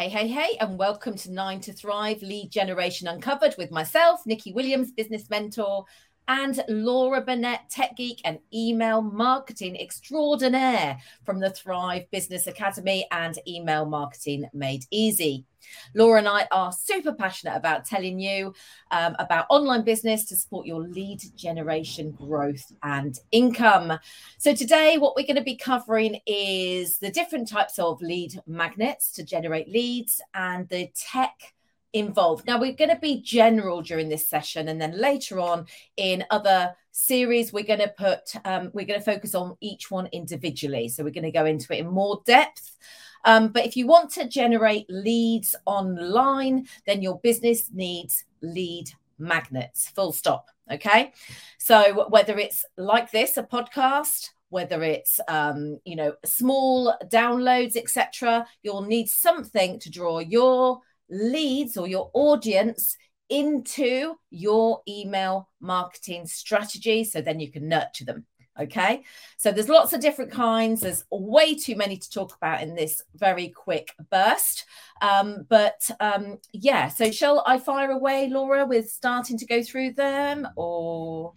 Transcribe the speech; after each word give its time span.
Hey, 0.00 0.08
hey, 0.08 0.28
hey, 0.28 0.56
and 0.60 0.78
welcome 0.78 1.14
to 1.14 1.30
Nine 1.30 1.60
to 1.60 1.74
Thrive 1.74 2.22
Lead 2.22 2.50
Generation 2.50 3.06
Uncovered 3.06 3.54
with 3.58 3.70
myself, 3.70 4.22
Nicky 4.24 4.50
Williams, 4.50 4.92
business 4.92 5.28
mentor, 5.28 5.84
and 6.30 6.62
Laura 6.68 7.20
Burnett, 7.20 7.68
tech 7.70 7.96
geek 7.96 8.20
and 8.24 8.38
email 8.54 9.02
marketing 9.02 9.76
extraordinaire 9.76 10.96
from 11.26 11.40
the 11.40 11.50
Thrive 11.50 12.08
Business 12.12 12.46
Academy 12.46 13.04
and 13.10 13.36
Email 13.48 13.84
Marketing 13.84 14.48
Made 14.54 14.84
Easy. 14.92 15.44
Laura 15.92 16.20
and 16.20 16.28
I 16.28 16.46
are 16.52 16.70
super 16.70 17.12
passionate 17.12 17.56
about 17.56 17.84
telling 17.84 18.20
you 18.20 18.54
um, 18.92 19.16
about 19.18 19.46
online 19.50 19.82
business 19.82 20.24
to 20.26 20.36
support 20.36 20.66
your 20.66 20.82
lead 20.82 21.20
generation 21.34 22.12
growth 22.12 22.72
and 22.84 23.18
income. 23.32 23.98
So, 24.38 24.54
today, 24.54 24.98
what 24.98 25.16
we're 25.16 25.26
going 25.26 25.34
to 25.34 25.42
be 25.42 25.56
covering 25.56 26.20
is 26.26 26.98
the 26.98 27.10
different 27.10 27.48
types 27.48 27.80
of 27.80 28.00
lead 28.00 28.40
magnets 28.46 29.10
to 29.14 29.24
generate 29.24 29.68
leads 29.68 30.20
and 30.32 30.68
the 30.68 30.92
tech 30.94 31.54
involved. 31.92 32.46
Now, 32.46 32.60
we're 32.60 32.72
going 32.72 32.90
to 32.90 32.98
be 33.00 33.20
general 33.22 33.82
during 33.82 34.08
this 34.08 34.26
session, 34.26 34.68
and 34.68 34.80
then 34.80 34.98
later 34.98 35.40
on 35.40 35.66
in 35.96 36.24
other 36.30 36.74
series, 36.92 37.52
we're 37.52 37.64
going 37.64 37.80
to 37.80 37.94
put, 37.96 38.34
um, 38.44 38.70
we're 38.72 38.86
going 38.86 39.00
to 39.00 39.04
focus 39.04 39.34
on 39.34 39.56
each 39.60 39.90
one 39.90 40.08
individually. 40.12 40.88
So, 40.88 41.04
we're 41.04 41.10
going 41.10 41.24
to 41.24 41.30
go 41.30 41.46
into 41.46 41.74
it 41.74 41.80
in 41.80 41.88
more 41.88 42.20
depth. 42.26 42.76
Um, 43.24 43.48
but 43.48 43.66
if 43.66 43.76
you 43.76 43.86
want 43.86 44.10
to 44.12 44.28
generate 44.28 44.86
leads 44.88 45.54
online, 45.66 46.66
then 46.86 47.02
your 47.02 47.18
business 47.20 47.70
needs 47.72 48.24
lead 48.40 48.90
magnets, 49.18 49.88
full 49.88 50.12
stop. 50.12 50.46
Okay. 50.72 51.12
So, 51.58 52.06
whether 52.08 52.38
it's 52.38 52.64
like 52.76 53.10
this, 53.10 53.36
a 53.36 53.42
podcast, 53.42 54.30
whether 54.50 54.82
it's 54.82 55.20
um, 55.28 55.80
you 55.84 55.96
know 55.96 56.14
small 56.24 56.94
downloads 57.06 57.76
etc 57.76 58.44
you'll 58.62 58.82
need 58.82 59.08
something 59.08 59.78
to 59.78 59.90
draw 59.90 60.18
your 60.18 60.80
leads 61.10 61.76
or 61.76 61.86
your 61.86 62.10
audience 62.14 62.96
into 63.28 64.14
your 64.30 64.82
email 64.88 65.48
marketing 65.60 66.26
strategy 66.26 67.04
so 67.04 67.20
then 67.20 67.40
you 67.40 67.50
can 67.50 67.68
nurture 67.68 68.04
them. 68.04 68.26
Okay. 68.58 69.04
So 69.38 69.52
there's 69.52 69.68
lots 69.68 69.92
of 69.92 70.00
different 70.00 70.32
kinds. 70.32 70.82
There's 70.82 71.04
way 71.10 71.54
too 71.54 71.76
many 71.76 71.96
to 71.96 72.10
talk 72.10 72.36
about 72.36 72.62
in 72.62 72.74
this 72.74 73.00
very 73.14 73.48
quick 73.48 73.94
burst. 74.10 74.66
Um, 75.00 75.46
but 75.48 75.88
um, 76.00 76.38
yeah, 76.52 76.88
so 76.88 77.10
shall 77.10 77.42
I 77.46 77.58
fire 77.58 77.90
away, 77.90 78.28
Laura, 78.28 78.66
with 78.66 78.90
starting 78.90 79.38
to 79.38 79.46
go 79.46 79.62
through 79.62 79.92
them 79.92 80.46
or? 80.56 81.32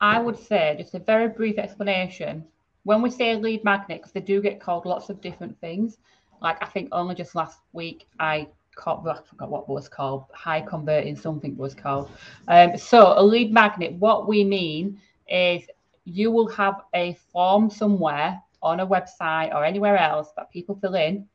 I 0.00 0.20
would 0.20 0.38
say 0.38 0.76
just 0.78 0.94
a 0.94 1.00
very 1.00 1.28
brief 1.28 1.58
explanation. 1.58 2.44
When 2.84 3.02
we 3.02 3.10
say 3.10 3.34
lead 3.36 3.64
magnets, 3.64 4.12
they 4.12 4.20
do 4.20 4.40
get 4.40 4.60
called 4.60 4.86
lots 4.86 5.10
of 5.10 5.20
different 5.20 5.58
things. 5.60 5.98
Like 6.40 6.62
I 6.62 6.66
think 6.66 6.88
only 6.92 7.14
just 7.14 7.34
last 7.34 7.58
week 7.72 8.06
I 8.18 8.48
called, 8.74 9.06
I 9.06 9.18
forgot 9.28 9.50
what 9.50 9.68
was 9.68 9.88
called, 9.88 10.24
high 10.32 10.60
converting 10.60 11.16
something 11.16 11.56
was 11.56 11.74
called. 11.74 12.10
Um, 12.48 12.76
so 12.76 13.14
a 13.16 13.22
lead 13.22 13.52
magnet, 13.52 13.92
what 13.94 14.28
we 14.28 14.44
mean 14.44 15.00
is 15.28 15.62
you 16.04 16.30
will 16.30 16.48
have 16.48 16.82
a 16.94 17.14
form 17.32 17.70
somewhere 17.70 18.42
on 18.62 18.80
a 18.80 18.86
website 18.86 19.54
or 19.54 19.64
anywhere 19.64 19.96
else 19.96 20.32
that 20.36 20.50
people 20.50 20.74
fill 20.80 20.94
in 20.94 21.26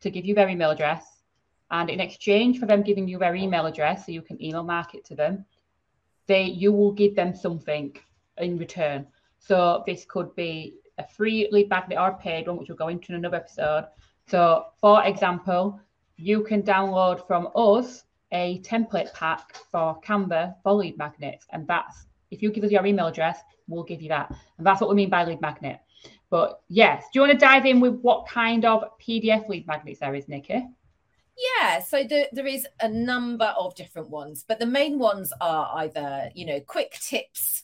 to 0.00 0.10
give 0.10 0.24
you 0.24 0.34
their 0.34 0.48
email 0.48 0.70
address. 0.70 1.22
And 1.70 1.90
in 1.90 2.00
exchange 2.00 2.58
for 2.58 2.66
them 2.66 2.82
giving 2.82 3.08
you 3.08 3.18
their 3.18 3.34
email 3.34 3.66
address, 3.66 4.06
so 4.06 4.12
you 4.12 4.22
can 4.22 4.42
email 4.42 4.62
market 4.62 5.04
to 5.06 5.14
them, 5.14 5.44
they 6.26 6.44
you 6.44 6.72
will 6.72 6.92
give 6.92 7.14
them 7.14 7.34
something 7.34 7.96
in 8.38 8.58
return. 8.58 9.06
So 9.38 9.82
this 9.86 10.04
could 10.04 10.34
be 10.34 10.74
a 10.98 11.06
free 11.06 11.48
lead 11.50 11.68
magnet 11.68 11.98
or 11.98 12.08
a 12.08 12.16
paid 12.16 12.46
one, 12.46 12.58
which 12.58 12.68
we'll 12.68 12.76
go 12.76 12.88
into 12.88 13.12
in 13.12 13.18
another 13.18 13.36
episode. 13.36 13.86
So, 14.26 14.66
for 14.80 15.04
example, 15.04 15.80
you 16.18 16.42
can 16.42 16.62
download 16.62 17.26
from 17.26 17.48
us 17.54 18.04
a 18.32 18.60
template 18.60 19.12
pack 19.14 19.56
for 19.70 19.98
Canva 20.02 20.56
for 20.62 20.74
lead 20.74 20.98
magnets. 20.98 21.46
And 21.50 21.66
that's 21.66 22.06
if 22.30 22.42
you 22.42 22.50
give 22.50 22.64
us 22.64 22.70
your 22.70 22.84
email 22.84 23.06
address, 23.06 23.38
we'll 23.68 23.84
give 23.84 24.02
you 24.02 24.08
that. 24.10 24.30
And 24.58 24.66
that's 24.66 24.80
what 24.80 24.90
we 24.90 24.96
mean 24.96 25.08
by 25.08 25.24
lead 25.24 25.40
magnet. 25.40 25.80
But 26.30 26.60
yes, 26.68 27.04
do 27.04 27.10
you 27.14 27.20
want 27.22 27.32
to 27.32 27.38
dive 27.38 27.64
in 27.64 27.80
with 27.80 28.00
what 28.00 28.26
kind 28.26 28.64
of 28.64 28.84
PDF 29.00 29.48
lead 29.48 29.66
magnets 29.66 30.00
there 30.00 30.14
is, 30.14 30.28
Nicky? 30.28 30.66
Yeah, 31.60 31.80
so 31.80 32.02
the, 32.02 32.28
there 32.32 32.46
is 32.46 32.66
a 32.80 32.88
number 32.88 33.54
of 33.58 33.74
different 33.76 34.10
ones, 34.10 34.44
but 34.46 34.58
the 34.58 34.66
main 34.66 34.98
ones 34.98 35.32
are 35.40 35.70
either, 35.76 36.30
you 36.34 36.44
know, 36.44 36.60
quick 36.60 36.98
tips, 37.00 37.62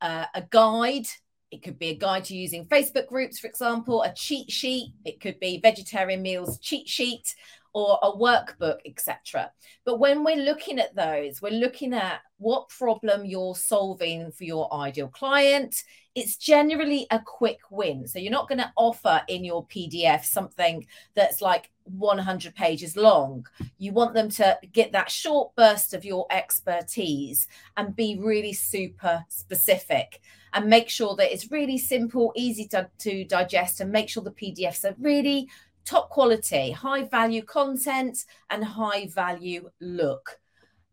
uh, 0.00 0.24
a 0.34 0.42
guide. 0.42 1.06
It 1.50 1.62
could 1.62 1.78
be 1.78 1.88
a 1.90 1.96
guide 1.96 2.24
to 2.26 2.36
using 2.36 2.64
Facebook 2.64 3.08
groups, 3.08 3.38
for 3.38 3.46
example, 3.46 4.02
a 4.02 4.12
cheat 4.14 4.50
sheet. 4.50 4.94
It 5.04 5.20
could 5.20 5.38
be 5.38 5.60
vegetarian 5.60 6.22
meals 6.22 6.58
cheat 6.58 6.88
sheet, 6.88 7.34
or 7.72 7.98
a 8.02 8.12
workbook, 8.12 8.78
etc. 8.84 9.50
But 9.84 9.98
when 9.98 10.24
we're 10.24 10.36
looking 10.36 10.78
at 10.78 10.94
those, 10.94 11.40
we're 11.40 11.52
looking 11.52 11.94
at 11.94 12.20
what 12.38 12.68
problem 12.68 13.24
you're 13.24 13.54
solving 13.54 14.32
for 14.32 14.44
your 14.44 14.72
ideal 14.74 15.08
client. 15.08 15.84
It's 16.14 16.36
generally 16.36 17.06
a 17.10 17.20
quick 17.20 17.60
win. 17.70 18.08
So 18.08 18.18
you're 18.18 18.32
not 18.32 18.48
going 18.48 18.58
to 18.58 18.72
offer 18.76 19.22
in 19.28 19.44
your 19.44 19.66
PDF 19.66 20.24
something 20.24 20.86
that's 21.14 21.40
like 21.40 21.70
100 21.84 22.54
pages 22.54 22.96
long. 22.96 23.46
You 23.78 23.92
want 23.92 24.14
them 24.14 24.28
to 24.30 24.58
get 24.72 24.92
that 24.92 25.10
short 25.10 25.54
burst 25.54 25.94
of 25.94 26.04
your 26.04 26.26
expertise 26.30 27.46
and 27.76 27.94
be 27.94 28.18
really 28.20 28.52
super 28.52 29.24
specific 29.28 30.20
and 30.52 30.66
make 30.66 30.88
sure 30.88 31.14
that 31.16 31.32
it's 31.32 31.50
really 31.50 31.78
simple, 31.78 32.32
easy 32.34 32.66
to, 32.68 32.88
to 32.98 33.24
digest, 33.24 33.80
and 33.80 33.92
make 33.92 34.08
sure 34.08 34.22
the 34.22 34.30
PDFs 34.30 34.84
are 34.84 34.96
really 34.98 35.48
top 35.90 36.08
quality, 36.08 36.70
high 36.70 37.02
value 37.04 37.42
content, 37.42 38.24
and 38.50 38.64
high 38.64 39.08
value 39.08 39.68
look. 39.80 40.38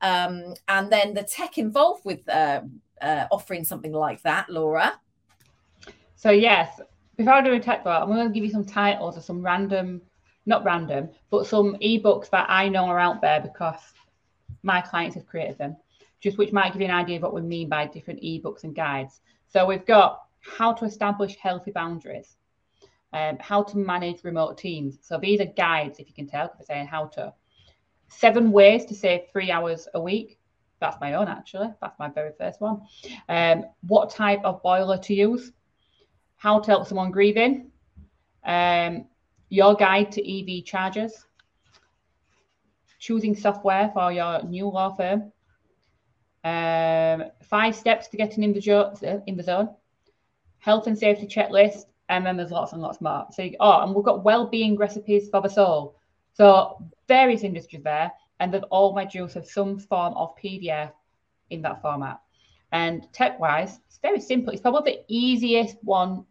Um, 0.01 0.55
and 0.67 0.91
then 0.91 1.13
the 1.13 1.23
tech 1.23 1.57
involved 1.57 2.03
with 2.03 2.27
uh, 2.27 2.61
uh, 3.01 3.25
offering 3.31 3.63
something 3.63 3.91
like 3.91 4.21
that, 4.23 4.49
Laura. 4.49 4.99
So, 6.15 6.31
yes, 6.31 6.81
before 7.15 7.33
I 7.33 7.41
do 7.41 7.53
a 7.53 7.59
tech 7.59 7.83
talk, 7.83 8.01
I'm 8.01 8.09
going 8.09 8.27
to 8.27 8.33
give 8.33 8.43
you 8.43 8.51
some 8.51 8.65
titles 8.65 9.17
of 9.17 9.23
some 9.23 9.43
random, 9.43 10.01
not 10.47 10.63
random, 10.65 11.09
but 11.29 11.45
some 11.45 11.75
ebooks 11.75 12.29
that 12.31 12.47
I 12.49 12.67
know 12.67 12.85
are 12.85 12.99
out 12.99 13.21
there 13.21 13.39
because 13.39 13.79
my 14.63 14.81
clients 14.81 15.15
have 15.15 15.27
created 15.27 15.59
them, 15.59 15.77
just 16.21 16.39
which 16.39 16.51
might 16.51 16.73
give 16.73 16.81
you 16.81 16.87
an 16.87 16.93
idea 16.93 17.17
of 17.17 17.21
what 17.23 17.35
we 17.35 17.41
mean 17.41 17.69
by 17.69 17.85
different 17.85 18.21
ebooks 18.21 18.63
and 18.63 18.75
guides. 18.75 19.21
So, 19.47 19.65
we've 19.65 19.85
got 19.85 20.23
how 20.39 20.73
to 20.73 20.85
establish 20.85 21.35
healthy 21.35 21.71
boundaries 21.71 22.36
um, 23.13 23.37
how 23.39 23.63
to 23.63 23.77
manage 23.77 24.23
remote 24.23 24.57
teams. 24.57 24.97
So 25.01 25.17
these 25.17 25.39
are 25.39 25.45
guides, 25.45 25.99
if 25.99 26.07
you 26.07 26.13
can 26.13 26.27
tell, 26.27 26.47
because 26.47 26.67
they're 26.67 26.77
saying 26.77 26.87
how 26.87 27.07
to. 27.07 27.33
Seven 28.09 28.51
ways 28.51 28.85
to 28.85 28.95
save 28.95 29.21
three 29.31 29.51
hours 29.51 29.87
a 29.93 30.01
week. 30.01 30.39
That's 30.79 30.97
my 31.01 31.13
own, 31.13 31.27
actually. 31.27 31.69
That's 31.81 31.97
my 31.99 32.09
very 32.09 32.31
first 32.37 32.61
one. 32.61 32.81
Um, 33.27 33.65
what 33.81 34.11
type 34.11 34.41
of 34.43 34.61
boiler 34.61 34.97
to 34.99 35.13
use? 35.13 35.51
How 36.37 36.59
to 36.59 36.71
help 36.71 36.87
someone 36.87 37.11
grieving? 37.11 37.71
Um, 38.45 39.07
your 39.49 39.75
guide 39.75 40.11
to 40.13 40.21
EV 40.21 40.63
chargers. 40.63 41.25
Choosing 42.99 43.35
software 43.35 43.91
for 43.93 44.11
your 44.11 44.43
new 44.43 44.69
law 44.69 44.95
firm. 44.95 45.31
Um, 46.43 47.29
five 47.43 47.75
steps 47.75 48.07
to 48.09 48.17
getting 48.17 48.43
in 48.43 48.53
the, 48.53 49.23
in 49.27 49.35
the 49.35 49.43
zone. 49.43 49.69
Health 50.59 50.87
and 50.87 50.97
safety 50.97 51.27
checklist 51.27 51.85
and 52.09 52.25
then 52.25 52.37
there's 52.37 52.51
lots 52.51 52.73
and 52.73 52.81
lots 52.81 53.01
more. 53.01 53.27
So, 53.31 53.49
oh, 53.59 53.81
and 53.81 53.93
we've 53.93 54.05
got 54.05 54.23
well-being 54.23 54.77
recipes 54.77 55.29
for 55.29 55.41
the 55.41 55.49
soul. 55.49 55.95
So 56.33 56.83
various 57.07 57.43
industries 57.43 57.83
there, 57.83 58.11
and 58.39 58.53
they've 58.53 58.63
all 58.69 58.93
my 58.93 59.07
use 59.11 59.33
have 59.33 59.47
some 59.47 59.79
form 59.79 60.13
of 60.13 60.35
PDF 60.37 60.91
in 61.49 61.61
that 61.63 61.81
format. 61.81 62.19
And 62.71 63.07
tech-wise, 63.13 63.79
it's 63.87 63.97
very 63.97 64.19
simple. 64.19 64.53
It's 64.53 64.61
probably 64.61 64.91
the 64.93 65.03
easiest 65.07 65.77
one 65.83 66.25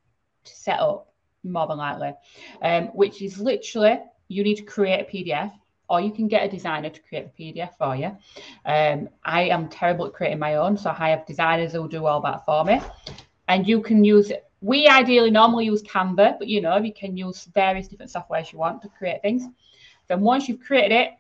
to 0.45 0.55
set 0.55 0.81
up, 0.81 1.13
more 1.43 1.67
than 1.67 1.79
likely, 1.79 2.15
um, 2.63 2.87
which 2.89 3.23
is 3.23 3.39
literally 3.39 3.99
you 4.29 4.43
need 4.43 4.57
to 4.57 4.63
create 4.63 5.01
a 5.01 5.11
PDF 5.11 5.53
or 5.89 6.01
you 6.01 6.13
can 6.13 6.27
get 6.29 6.45
a 6.45 6.49
designer 6.49 6.91
to 6.91 7.01
create 7.03 7.27
a 7.27 7.41
PDF 7.41 7.77
for 7.79 7.95
you. 7.95 8.17
Um, 8.65 9.09
I 9.25 9.43
am 9.43 9.69
terrible 9.69 10.07
at 10.07 10.13
creating 10.13 10.39
my 10.39 10.57
own, 10.57 10.77
so 10.77 10.91
I 10.91 11.11
have 11.11 11.27
designers 11.27 11.73
who 11.73 11.83
will 11.83 11.89
do 11.89 12.07
all 12.07 12.21
that 12.23 12.45
for 12.45 12.65
me. 12.65 12.81
And 13.49 13.67
you 13.67 13.81
can 13.81 14.03
use 14.03 14.33
we 14.61 14.89
ideally 14.89 15.31
normally 15.31 15.67
use 15.67 15.83
Canva, 15.83 16.39
but 16.39 16.49
you 16.49 16.61
know, 16.61 16.77
you 16.79 16.93
can 16.93 17.17
use 17.17 17.45
various 17.55 17.89
different 17.89 18.13
softwares 18.13 18.53
you 18.53 18.59
want 18.59 18.83
to 18.83 18.89
create 18.89 19.23
things. 19.23 19.45
Then 20.09 20.21
once 20.21 20.49
you've 20.49 20.61
created 20.61 20.93
it, 20.93 21.11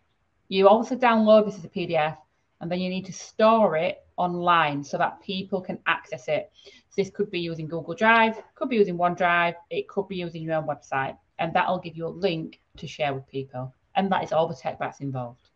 you 0.48 0.68
also 0.68 0.96
download 0.96 1.46
this 1.46 1.58
as 1.58 1.64
a 1.64 1.68
PDF 1.68 2.16
and 2.60 2.70
then 2.70 2.80
you 2.80 2.88
need 2.88 3.04
to 3.06 3.12
store 3.12 3.76
it 3.76 4.04
online 4.16 4.82
so 4.82 4.96
that 4.96 5.20
people 5.22 5.60
can 5.60 5.78
access 5.86 6.28
it. 6.28 6.50
So 6.64 6.72
this 6.96 7.10
could 7.10 7.30
be 7.30 7.40
using 7.40 7.68
Google 7.68 7.94
Drive, 7.94 8.42
could 8.54 8.68
be 8.68 8.76
using 8.76 8.96
OneDrive, 8.96 9.54
it 9.70 9.88
could 9.88 10.08
be 10.08 10.16
using 10.16 10.42
your 10.42 10.54
own 10.54 10.66
website, 10.66 11.16
and 11.38 11.52
that'll 11.52 11.78
give 11.78 11.96
you 11.96 12.06
a 12.06 12.08
link 12.08 12.60
to 12.78 12.86
share 12.86 13.12
with 13.12 13.28
people. 13.28 13.74
And 13.96 14.10
that 14.12 14.24
is 14.24 14.32
all 14.32 14.46
the 14.46 14.54
tech 14.54 14.78
that's 14.78 15.00
involved 15.00 15.50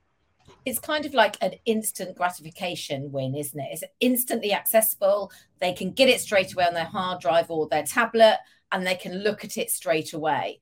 it's 0.64 0.78
kind 0.78 1.06
of 1.06 1.14
like 1.14 1.36
an 1.40 1.54
instant 1.64 2.16
gratification 2.16 3.10
win, 3.12 3.34
isn't 3.34 3.58
it? 3.58 3.68
It's 3.72 3.84
instantly 4.00 4.52
accessible. 4.52 5.32
They 5.60 5.72
can 5.72 5.92
get 5.92 6.08
it 6.08 6.20
straight 6.20 6.52
away 6.52 6.66
on 6.66 6.74
their 6.74 6.84
hard 6.84 7.20
drive 7.20 7.50
or 7.50 7.68
their 7.68 7.84
tablet 7.84 8.38
and 8.72 8.86
they 8.86 8.94
can 8.94 9.22
look 9.22 9.44
at 9.44 9.56
it 9.56 9.70
straight 9.70 10.12
away. 10.12 10.60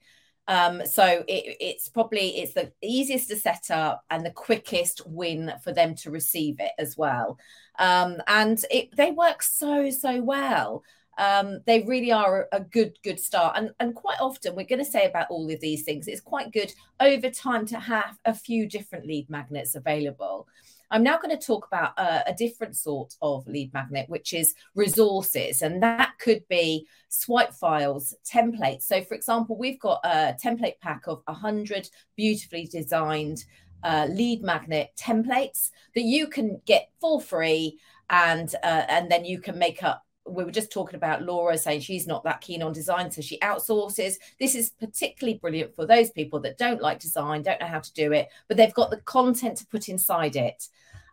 Um, 0.49 0.87
so 0.87 1.05
it, 1.29 1.57
it's 1.61 1.91
probably 1.91 2.39
it's 2.39 2.55
the 2.55 2.73
easiest 2.83 3.29
to 3.29 3.37
set 3.37 3.71
up 3.71 4.03
and 4.09 4.25
the 4.25 4.31
quickest 4.31 5.07
win 5.07 5.53
for 5.63 5.73
them 5.73 5.95
to 5.97 6.11
receive 6.11 6.59
it 6.59 6.73
as 6.79 6.97
well. 6.97 7.39
Um, 7.79 8.23
and 8.27 8.59
it, 8.71 8.97
they 8.97 9.11
work 9.11 9.43
so 9.43 9.91
so 9.91 10.23
well. 10.23 10.83
Um, 11.19 11.61
they 11.67 11.83
really 11.83 12.13
are 12.13 12.49
a 12.53 12.61
good 12.61 12.97
good 13.03 13.19
start 13.19 13.57
and 13.57 13.73
and 13.81 13.95
quite 13.95 14.21
often 14.21 14.55
we're 14.55 14.67
going 14.67 14.85
to 14.85 14.91
say 14.91 15.05
about 15.05 15.27
all 15.31 15.51
of 15.51 15.61
these 15.61 15.83
things 15.83 16.07
it's 16.07 16.21
quite 16.21 16.53
good 16.53 16.73
over 17.01 17.29
time 17.29 17.67
to 17.67 17.79
have 17.81 18.17
a 18.25 18.33
few 18.33 18.69
different 18.69 19.05
lead 19.05 19.29
magnets 19.29 19.75
available 19.75 20.47
I'm 20.91 21.03
now 21.03 21.19
going 21.19 21.37
to 21.37 21.47
talk 21.47 21.67
about 21.67 21.99
a, 21.99 22.31
a 22.31 22.35
different 22.35 22.77
sort 22.77 23.15
of 23.21 23.47
lead 23.47 23.73
magnet, 23.75 24.09
which 24.09 24.33
is 24.33 24.55
resources. 24.75 25.63
And 25.63 25.83
that 25.83 26.13
could 26.19 26.47
be 26.49 26.87
swipe 27.09 27.53
files, 27.53 28.15
templates. 28.25 28.85
So, 28.85 29.03
for 29.03 29.15
example, 29.15 29.57
we've 29.57 29.81
got 29.81 30.01
a 30.05 30.35
template 30.43 30.81
pack 30.81 31.07
of 31.07 31.23
100 31.27 31.91
beautifully 32.17 32.67
designed 32.67 33.45
uh, 33.83 34.09
lead 34.11 34.43
magnet 34.43 34.91
templates 34.99 35.71
that 35.95 36.03
you 36.03 36.27
can 36.27 36.61
get 36.67 36.91
for 37.01 37.21
free. 37.21 37.79
And 38.11 38.55
uh, 38.63 38.85
and 38.89 39.11
then 39.11 39.27
you 39.27 39.39
can 39.39 39.59
make 39.59 39.83
up 39.83 40.03
we 40.29 40.45
were 40.45 40.51
just 40.51 40.73
talking 40.73 40.97
about 40.97 41.23
Laura 41.23 41.57
saying 41.59 41.81
she's 41.81 42.07
not 42.07 42.25
that 42.25 42.41
keen 42.41 42.63
on 42.63 42.73
design, 42.73 43.11
so 43.11 43.21
she 43.21 43.39
outsources. 43.41 44.15
This 44.39 44.55
is 44.55 44.71
particularly 44.71 45.39
brilliant 45.39 45.75
for 45.75 45.87
those 45.87 46.11
people 46.11 46.41
that 46.41 46.59
don't 46.59 46.83
like 46.83 47.01
design, 47.01 47.43
don't 47.43 47.61
know 47.61 47.67
how 47.67 47.81
to 47.81 47.93
do 47.93 48.13
it, 48.13 48.29
but 48.47 48.57
they've 48.57 48.75
got 48.75 48.91
the 48.91 49.01
content 49.03 49.59
to 49.59 49.67
put 49.67 49.89
inside 49.89 50.37
it. 50.37 50.69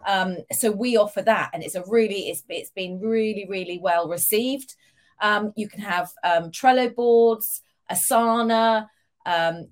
Um, 0.07 0.37
so 0.51 0.71
we 0.71 0.97
offer 0.97 1.21
that, 1.21 1.51
and 1.53 1.63
it's 1.63 1.75
a 1.75 1.83
really 1.87 2.29
it's 2.29 2.43
it's 2.49 2.71
been 2.71 2.99
really 2.99 3.45
really 3.49 3.79
well 3.79 4.07
received. 4.07 4.75
Um, 5.21 5.53
you 5.55 5.67
can 5.67 5.81
have 5.81 6.11
um, 6.23 6.51
Trello 6.51 6.93
boards, 6.93 7.61
Asana. 7.91 8.87
Um, 9.25 9.67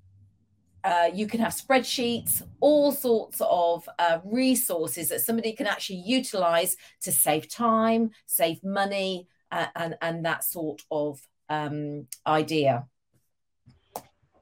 uh, 0.83 1.09
you 1.13 1.27
can 1.27 1.39
have 1.39 1.53
spreadsheets, 1.53 2.41
all 2.59 2.91
sorts 2.91 3.41
of 3.41 3.87
uh, 3.99 4.19
resources 4.25 5.07
that 5.09 5.21
somebody 5.21 5.53
can 5.53 5.65
actually 5.65 5.99
utilize 6.05 6.75
to 7.01 7.11
save 7.11 7.49
time, 7.49 8.11
save 8.25 8.61
money, 8.63 9.27
and 9.75 9.97
and 10.01 10.25
that 10.25 10.43
sort 10.43 10.81
of 10.91 11.19
um, 11.49 12.07
idea. 12.25 12.85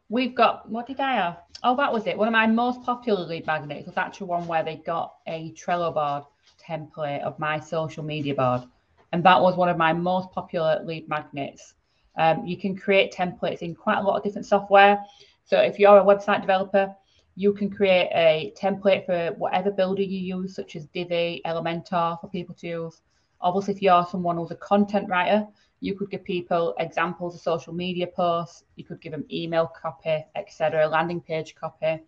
We've 0.10 0.36
got 0.36 0.70
what 0.70 0.88
did 0.88 1.00
I 1.00 1.14
have? 1.14 1.38
Oh, 1.64 1.76
that 1.78 1.94
was 1.94 2.08
it. 2.08 2.18
One 2.18 2.28
of 2.28 2.32
my 2.32 2.48
most 2.48 2.82
popular 2.84 3.26
lead 3.26 3.46
magnets 3.46 3.86
was 3.86 3.98
actually 3.98 4.28
one 4.28 4.48
where 4.48 4.64
they 4.64 4.78
got 4.78 5.16
a 5.28 5.52
Trello 5.54 5.94
board 5.94 6.24
template 6.62 7.22
of 7.22 7.38
my 7.40 7.60
social 7.60 8.04
media 8.04 8.36
board, 8.36 8.64
and 9.12 9.24
that 9.24 9.42
was 9.42 9.56
one 9.56 9.70
of 9.70 9.78
my 9.78 9.94
most 9.94 10.32
popular 10.32 10.82
lead 10.84 11.08
magnets. 11.08 11.76
Um, 12.18 12.46
you 12.46 12.58
can 12.58 12.76
create 12.76 13.14
templates 13.14 13.60
in 13.60 13.74
quite 13.74 14.00
a 14.00 14.02
lot 14.02 14.18
of 14.18 14.24
different 14.24 14.46
software. 14.46 15.02
So 15.46 15.60
if 15.60 15.80
you're 15.80 15.98
a 15.98 16.04
website 16.04 16.42
developer, 16.42 16.94
you 17.36 17.54
can 17.54 17.70
create 17.70 18.10
a 18.14 18.54
template 18.60 19.06
for 19.06 19.34
whatever 19.38 19.72
builder 19.72 20.02
you 20.02 20.20
use, 20.38 20.56
such 20.56 20.76
as 20.76 20.88
Divi, 20.88 21.42
Elementor 21.46 22.20
for 22.20 22.28
people 22.28 22.56
to 22.56 22.68
use. 22.68 23.02
Obviously, 23.42 23.74
if 23.74 23.82
you're 23.82 24.06
someone 24.10 24.38
who's 24.38 24.52
a 24.52 24.56
content 24.56 25.10
writer, 25.10 25.48
you 25.80 25.96
could 25.96 26.12
give 26.12 26.24
people 26.24 26.76
examples 26.80 27.36
of 27.36 27.42
social 27.42 27.74
media 27.74 28.08
posts, 28.08 28.64
you 28.76 28.84
could 28.84 29.02
give 29.02 29.12
them 29.12 29.26
email 29.32 29.68
copy, 29.68 30.24
etc., 30.36 30.88
landing 30.88 31.20
page 31.20 31.56
copy. 31.56 32.00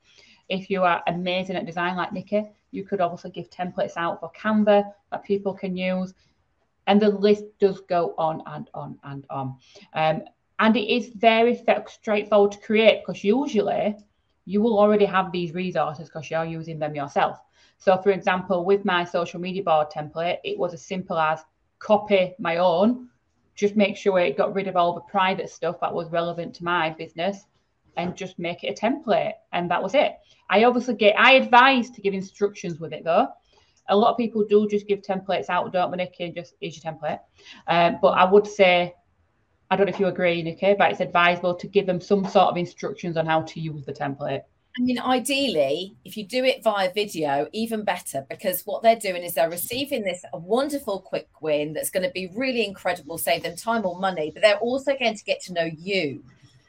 If 0.50 0.69
you 0.69 0.83
are 0.83 1.01
amazing 1.07 1.56
at 1.56 1.65
design 1.65 1.95
like 1.95 2.13
Nicky, 2.13 2.44
you 2.71 2.83
could 2.83 3.01
obviously 3.01 3.31
give 3.31 3.50
templates 3.50 3.97
out 3.97 4.19
for 4.19 4.31
Canva 4.31 4.91
that 5.12 5.24
people 5.24 5.53
can 5.53 5.75
use. 5.75 6.13
And 6.85 7.01
the 7.01 7.09
list 7.09 7.45
does 7.59 7.81
go 7.81 8.13
on 8.18 8.44
and 8.45 8.69
on 8.74 9.00
and 9.03 9.25
on. 9.30 9.56
Um, 9.94 10.24
and 10.59 10.77
it 10.77 10.94
is 10.94 11.09
very 11.15 11.63
straightforward 11.88 12.51
to 12.51 12.59
create 12.59 13.01
because 13.06 13.24
usually 13.24 13.95
you 14.45 14.62
will 14.62 14.77
already 14.77 15.06
have 15.06 15.31
these 15.31 15.53
resources 15.53 16.09
because 16.09 16.30
you're 16.30 16.45
using 16.45 16.80
them 16.80 16.95
yourself. 16.95 17.39
So, 17.83 17.97
for 17.97 18.12
example, 18.12 18.63
with 18.63 18.85
my 18.85 19.03
social 19.03 19.41
media 19.41 19.62
board 19.62 19.89
template, 19.89 20.38
it 20.45 20.57
was 20.57 20.74
as 20.74 20.85
simple 20.85 21.19
as 21.19 21.44
copy 21.80 22.33
my 22.39 22.56
own, 22.56 23.09
just 23.56 23.75
make 23.75 23.97
sure 23.97 24.18
it 24.19 24.38
got 24.38 24.56
rid 24.56 24.69
of 24.69 24.77
all 24.77 24.94
the 24.94 25.01
private 25.01 25.50
stuff 25.50 25.81
that 25.81 25.94
was 25.94 26.09
relevant 26.09 26.56
to 26.56 26.63
my 26.63 26.91
business 26.91 27.44
and 27.97 28.15
just 28.15 28.39
make 28.39 28.63
it 28.63 28.80
a 28.80 28.81
template. 28.81 29.33
And 29.51 29.69
that 29.69 29.83
was 29.83 29.95
it. 29.95 30.15
I 30.50 30.63
obviously 30.63 30.95
get, 30.95 31.19
I 31.19 31.33
advise 31.33 31.89
to 31.89 32.00
give 32.00 32.13
instructions 32.13 32.80
with 32.80 32.94
it 32.94 33.03
though. 33.03 33.27
A 33.89 33.97
lot 33.97 34.12
of 34.12 34.18
people 34.18 34.45
do 34.45 34.65
just 34.65 34.88
give 34.88 35.01
templates 35.01 35.50
out, 35.50 35.74
don't 35.74 35.91
they, 35.91 35.97
Nicky? 35.97 36.31
Just 36.31 36.53
is 36.62 36.81
your 36.81 36.94
template. 36.94 37.19
Um, 37.68 37.97
but 38.01 38.12
I 38.12 38.24
would 38.24 38.47
say, 38.47 38.95
I 39.69 39.75
don't 39.75 39.88
know 39.88 39.94
if 39.94 40.00
you 40.00 40.07
agree, 40.07 40.41
Nicky, 40.41 40.74
but 40.74 40.89
it's 40.89 41.01
advisable 41.01 41.56
to 41.56 41.68
give 41.68 41.85
them 41.85 42.00
some 42.00 42.24
sort 42.24 42.47
of 42.47 42.56
instructions 42.56 43.18
on 43.18 43.25
how 43.25 43.41
to 43.41 43.59
use 43.59 43.83
the 43.83 43.91
template. 43.91 44.44
I 44.77 44.81
mean, 44.81 44.99
ideally, 44.99 45.95
if 46.03 46.17
you 46.17 46.25
do 46.25 46.43
it 46.43 46.63
via 46.63 46.91
video, 46.91 47.47
even 47.53 47.83
better, 47.83 48.25
because 48.27 48.63
what 48.65 48.81
they're 48.81 48.95
doing 48.95 49.21
is 49.21 49.35
they're 49.35 49.49
receiving 49.49 50.03
this 50.03 50.25
wonderful 50.33 50.99
quick 51.01 51.29
win 51.41 51.73
that's 51.73 51.91
going 51.91 52.05
to 52.05 52.11
be 52.11 52.31
really 52.35 52.65
incredible, 52.65 53.19
save 53.19 53.43
them 53.43 53.55
time 53.55 53.85
or 53.85 53.99
money, 53.99 54.31
but 54.33 54.41
they're 54.41 54.57
also 54.57 54.97
going 54.97 55.15
to 55.15 55.23
get 55.23 55.41
to 55.43 55.53
know 55.53 55.69
you. 55.77 56.23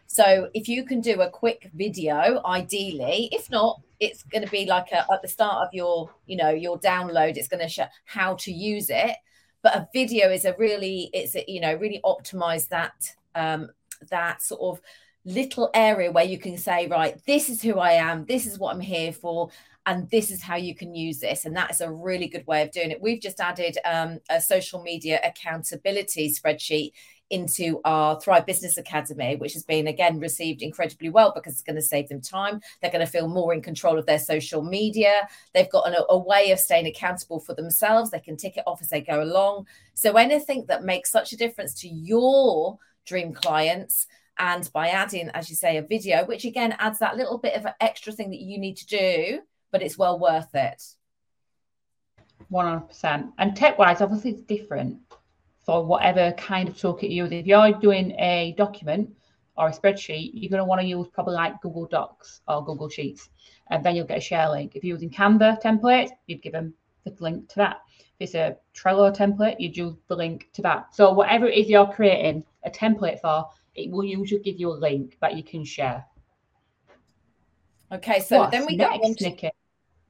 So 0.07 0.51
if 0.53 0.69
you 0.69 0.85
can 0.85 1.01
do 1.01 1.23
a 1.23 1.31
quick 1.31 1.71
video, 1.73 2.43
ideally, 2.45 3.31
if 3.33 3.51
not, 3.51 3.81
it's 4.01 4.23
going 4.23 4.45
to 4.45 4.51
be 4.51 4.67
like 4.67 4.93
a, 4.93 5.07
at 5.11 5.23
the 5.23 5.29
start 5.29 5.67
of 5.67 5.73
your, 5.73 6.11
you 6.27 6.37
know, 6.37 6.51
your 6.51 6.79
download, 6.79 7.39
it's 7.39 7.49
going 7.49 7.63
to 7.63 7.69
show 7.71 7.87
how 8.05 8.35
to 8.35 8.53
use 8.53 8.91
it. 8.91 9.17
But 9.63 9.77
a 9.77 9.89
video 9.95 10.31
is 10.31 10.45
a 10.45 10.55
really, 10.59 11.09
it's 11.15 11.35
a, 11.37 11.45
you 11.49 11.61
know, 11.61 11.75
really 11.75 12.03
optimize 12.05 12.69
that 12.69 13.15
um, 13.35 13.71
that 14.11 14.43
sort 14.43 14.61
of 14.61 14.81
little 15.25 15.71
area 15.75 16.11
where 16.11 16.25
you 16.25 16.39
can 16.39 16.57
say, 16.57 16.87
right, 16.87 17.19
this 17.27 17.49
is 17.49 17.63
who 17.63 17.79
I 17.79 17.93
am, 17.93 18.27
this 18.27 18.47
is 18.47 18.59
what 18.59 18.75
I'm 18.75 18.81
here 18.81 19.13
for, 19.13 19.51
and 19.87 20.09
this 20.11 20.31
is 20.31 20.43
how 20.43 20.57
you 20.57 20.75
can 20.75 20.95
use 20.95 21.21
this. 21.21 21.45
And 21.45 21.57
that 21.57 21.71
is 21.71 21.81
a 21.81 21.91
really 21.91 22.29
good 22.29 22.47
way 22.47 22.63
of 22.63 22.73
doing 22.73 22.91
it. 22.91 23.03
We've 23.03 23.21
just 23.21 23.41
added 23.41 23.79
um, 23.85 24.21
a 24.31 24.41
social 24.41 24.83
media 24.83 25.21
accountability 25.25 26.33
spreadsheet 26.33 26.93
into 27.31 27.81
our 27.85 28.21
Thrive 28.21 28.47
Business 28.47 28.77
Academy, 28.77 29.37
which 29.37 29.55
has 29.55 29.63
been 29.63 29.87
again 29.87 30.21
received 30.21 30.63
incredibly 30.63 31.09
well 31.09 31.33
because 31.35 31.55
it's 31.55 31.63
going 31.63 31.77
to 31.77 31.83
save 31.83 32.09
them 32.09 32.21
time. 32.21 32.61
They're 32.81 32.91
going 32.91 33.05
to 33.05 33.11
feel 33.11 33.29
more 33.29 33.53
in 33.55 33.63
control 33.63 33.99
of 33.99 34.07
their 34.07 34.19
social 34.19 34.63
media. 34.63 35.27
They've 35.53 35.71
got 35.71 35.89
an, 35.89 35.97
a 36.09 36.19
way 36.19 36.51
of 36.51 36.61
staying 36.61 36.87
accountable 36.87 37.41
for 37.41 37.55
themselves. 37.55 38.11
They 38.11 38.21
can 38.21 38.37
tick 38.37 38.57
it 38.57 38.65
off 38.67 38.83
as 38.83 38.91
they 38.91 39.01
go 39.01 39.23
along. 39.23 39.67
So 39.95 40.17
anything 40.17 40.67
that 40.69 40.85
makes 40.85 41.11
such 41.11 41.33
a 41.33 41.37
difference 41.37 41.75
to 41.81 41.89
your 41.89 42.79
dream 43.07 43.33
clients 43.33 44.07
and 44.39 44.71
by 44.73 44.89
adding, 44.89 45.29
as 45.31 45.49
you 45.49 45.57
say, 45.57 45.77
a 45.77 45.83
video, 45.83 46.25
which 46.25 46.45
again 46.45 46.75
adds 46.79 46.99
that 46.99 47.17
little 47.17 47.39
bit 47.39 47.55
of 47.55 47.65
an 47.67 47.75
extra 47.81 48.13
thing 48.13 48.31
that 48.31 48.41
you 48.41 48.59
need 48.59 48.77
to 48.79 48.87
do, 48.87 49.41
but 49.71 49.83
it's 49.83 49.99
well 49.99 50.19
worth 50.19 50.55
it. 50.55 50.83
100%. 52.53 53.33
And 53.39 53.57
tech 53.57 53.79
wise, 53.79 54.01
obviously, 54.01 54.33
it's 54.33 54.43
different 54.43 54.99
for 55.65 55.85
whatever 55.85 56.33
kind 56.33 56.69
of 56.69 56.75
toolkit 56.75 57.11
you 57.11 57.25
use. 57.25 57.33
If 57.33 57.47
you're 57.47 57.73
doing 57.73 58.13
a 58.13 58.55
document 58.57 59.11
or 59.57 59.69
a 59.69 59.73
spreadsheet, 59.73 60.31
you're 60.35 60.51
going 60.51 60.61
to 60.61 60.65
want 60.65 60.81
to 60.81 60.87
use 60.87 61.07
probably 61.13 61.35
like 61.35 61.61
Google 61.61 61.87
Docs 61.87 62.41
or 62.49 62.65
Google 62.65 62.89
Sheets, 62.89 63.31
and 63.71 63.85
then 63.85 63.97
you'll 63.97 64.07
get 64.07 64.19
a 64.19 64.21
share 64.21 64.51
link. 64.51 64.73
If 64.75 64.85
you're 64.85 64.97
using 64.97 65.11
Canva 65.11 65.63
template, 65.63 66.11
you'd 66.27 66.43
give 66.43 66.53
them 66.53 66.75
the 67.05 67.15
link 67.21 67.49
to 67.51 67.57
that. 67.57 67.81
If 68.19 68.29
it's 68.29 68.35
a 68.35 68.57
Trello 68.77 69.15
template, 69.15 69.57
you'd 69.59 69.77
use 69.77 69.95
the 70.09 70.17
link 70.17 70.49
to 70.55 70.63
that. 70.63 70.95
So, 70.95 71.13
whatever 71.13 71.47
it 71.47 71.59
is 71.59 71.69
you're 71.69 71.87
creating 71.87 72.45
a 72.65 72.71
template 72.71 73.21
for, 73.21 73.49
it 73.75 73.91
will 73.91 74.05
usually 74.05 74.43
give 74.43 74.59
you 74.59 74.71
a 74.71 74.75
link 74.75 75.17
that 75.21 75.37
you 75.37 75.43
can 75.43 75.65
share. 75.65 76.05
Okay, 77.93 78.21
so 78.21 78.41
What's 78.41 78.53
then 78.53 78.67
we 78.67 78.77
next, 78.77 79.19
get 79.19 79.21
Nicky? 79.21 79.51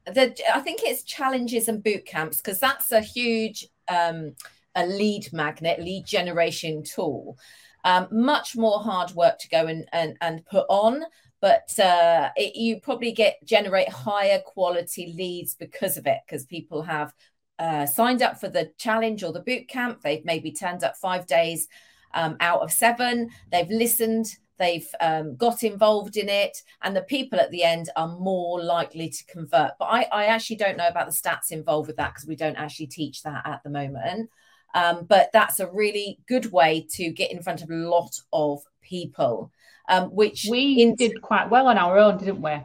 The, 0.06 0.34
I 0.54 0.60
think 0.60 0.80
it's 0.82 1.02
challenges 1.02 1.68
and 1.68 1.82
boot 1.82 2.04
camps 2.06 2.38
because 2.38 2.58
that's 2.58 2.92
a 2.92 3.00
huge 3.00 3.68
um, 3.88 4.34
a 4.74 4.86
lead 4.86 5.32
magnet, 5.32 5.80
lead 5.80 6.06
generation 6.06 6.82
tool. 6.82 7.38
Um, 7.84 8.08
much 8.10 8.56
more 8.56 8.80
hard 8.80 9.10
work 9.12 9.38
to 9.40 9.48
go 9.48 9.66
and 9.66 9.86
and, 9.92 10.16
and 10.20 10.44
put 10.46 10.66
on, 10.68 11.04
but 11.40 11.78
uh, 11.78 12.30
it, 12.36 12.56
you 12.56 12.80
probably 12.80 13.12
get 13.12 13.44
generate 13.44 13.88
higher 13.90 14.40
quality 14.40 15.12
leads 15.16 15.54
because 15.54 15.96
of 15.98 16.06
it 16.06 16.20
because 16.26 16.46
people 16.46 16.82
have 16.82 17.12
uh, 17.58 17.84
signed 17.86 18.22
up 18.22 18.40
for 18.40 18.48
the 18.48 18.72
challenge 18.78 19.22
or 19.22 19.32
the 19.32 19.40
boot 19.40 19.68
camp. 19.68 20.00
They've 20.00 20.24
maybe 20.24 20.52
turned 20.52 20.84
up 20.84 20.96
five 20.96 21.26
days 21.26 21.68
um, 22.14 22.36
out 22.40 22.62
of 22.62 22.72
seven. 22.72 23.30
They've 23.52 23.68
listened, 23.68 24.36
they've 24.58 24.88
um, 25.00 25.36
got 25.36 25.62
involved 25.62 26.16
in 26.16 26.28
it, 26.28 26.62
and 26.82 26.96
the 26.96 27.02
people 27.02 27.38
at 27.38 27.50
the 27.50 27.62
end 27.62 27.90
are 27.96 28.08
more 28.08 28.62
likely 28.62 29.08
to 29.08 29.24
convert. 29.26 29.72
But 29.78 29.86
I, 29.86 30.06
I 30.12 30.24
actually 30.26 30.56
don't 30.56 30.76
know 30.76 30.88
about 30.88 31.06
the 31.06 31.12
stats 31.12 31.50
involved 31.50 31.88
with 31.88 31.96
that 31.96 32.14
because 32.14 32.26
we 32.26 32.36
don't 32.36 32.56
actually 32.56 32.86
teach 32.86 33.22
that 33.22 33.46
at 33.46 33.62
the 33.62 33.70
moment. 33.70 34.30
Um, 34.74 35.04
but 35.04 35.30
that's 35.32 35.60
a 35.60 35.70
really 35.70 36.18
good 36.26 36.50
way 36.50 36.86
to 36.94 37.10
get 37.10 37.30
in 37.30 37.42
front 37.42 37.62
of 37.62 37.70
a 37.70 37.74
lot 37.74 38.18
of 38.32 38.60
people, 38.82 39.52
um, 39.88 40.04
which 40.08 40.46
we 40.50 40.82
in- 40.82 40.96
did 40.96 41.22
quite 41.22 41.48
well 41.48 41.68
on 41.68 41.78
our 41.78 41.98
own, 41.98 42.18
didn't 42.18 42.42
we? 42.42 42.60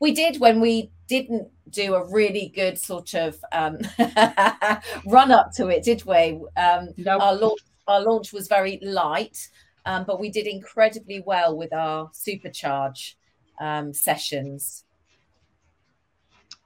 We 0.00 0.12
did 0.12 0.40
when 0.40 0.60
we 0.60 0.90
didn't 1.06 1.48
do 1.70 1.94
a 1.94 2.08
really 2.10 2.48
good 2.54 2.78
sort 2.78 3.14
of 3.14 3.38
um, 3.52 3.78
run 5.06 5.30
up 5.30 5.52
to 5.52 5.68
it, 5.68 5.84
did 5.84 6.04
we? 6.04 6.40
Um, 6.56 6.90
nope. 6.96 7.22
Our 7.22 7.34
launch 7.34 7.60
our 7.86 8.00
launch 8.00 8.32
was 8.32 8.48
very 8.48 8.78
light. 8.82 9.48
um, 9.86 10.04
but 10.04 10.18
we 10.18 10.30
did 10.30 10.46
incredibly 10.46 11.22
well 11.24 11.56
with 11.56 11.72
our 11.72 12.08
supercharge 12.10 13.14
um, 13.60 13.92
sessions. 13.92 14.84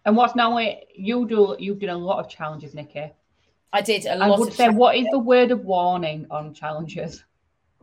And 0.06 0.16
what's 0.16 0.34
now 0.34 0.58
you 0.94 1.28
do? 1.28 1.54
You've 1.58 1.78
done 1.78 1.90
a 1.90 1.98
lot 1.98 2.18
of 2.18 2.28
challenges, 2.30 2.74
Nicky. 2.74 3.12
I 3.72 3.82
did 3.82 4.06
a 4.06 4.16
lot. 4.16 4.30
I 4.30 4.38
would 4.38 4.52
say, 4.52 4.64
challenges. 4.64 4.78
what 4.78 4.96
is 4.96 5.06
the 5.10 5.18
word 5.18 5.50
of 5.50 5.64
warning 5.64 6.26
on 6.30 6.54
challenges? 6.54 7.22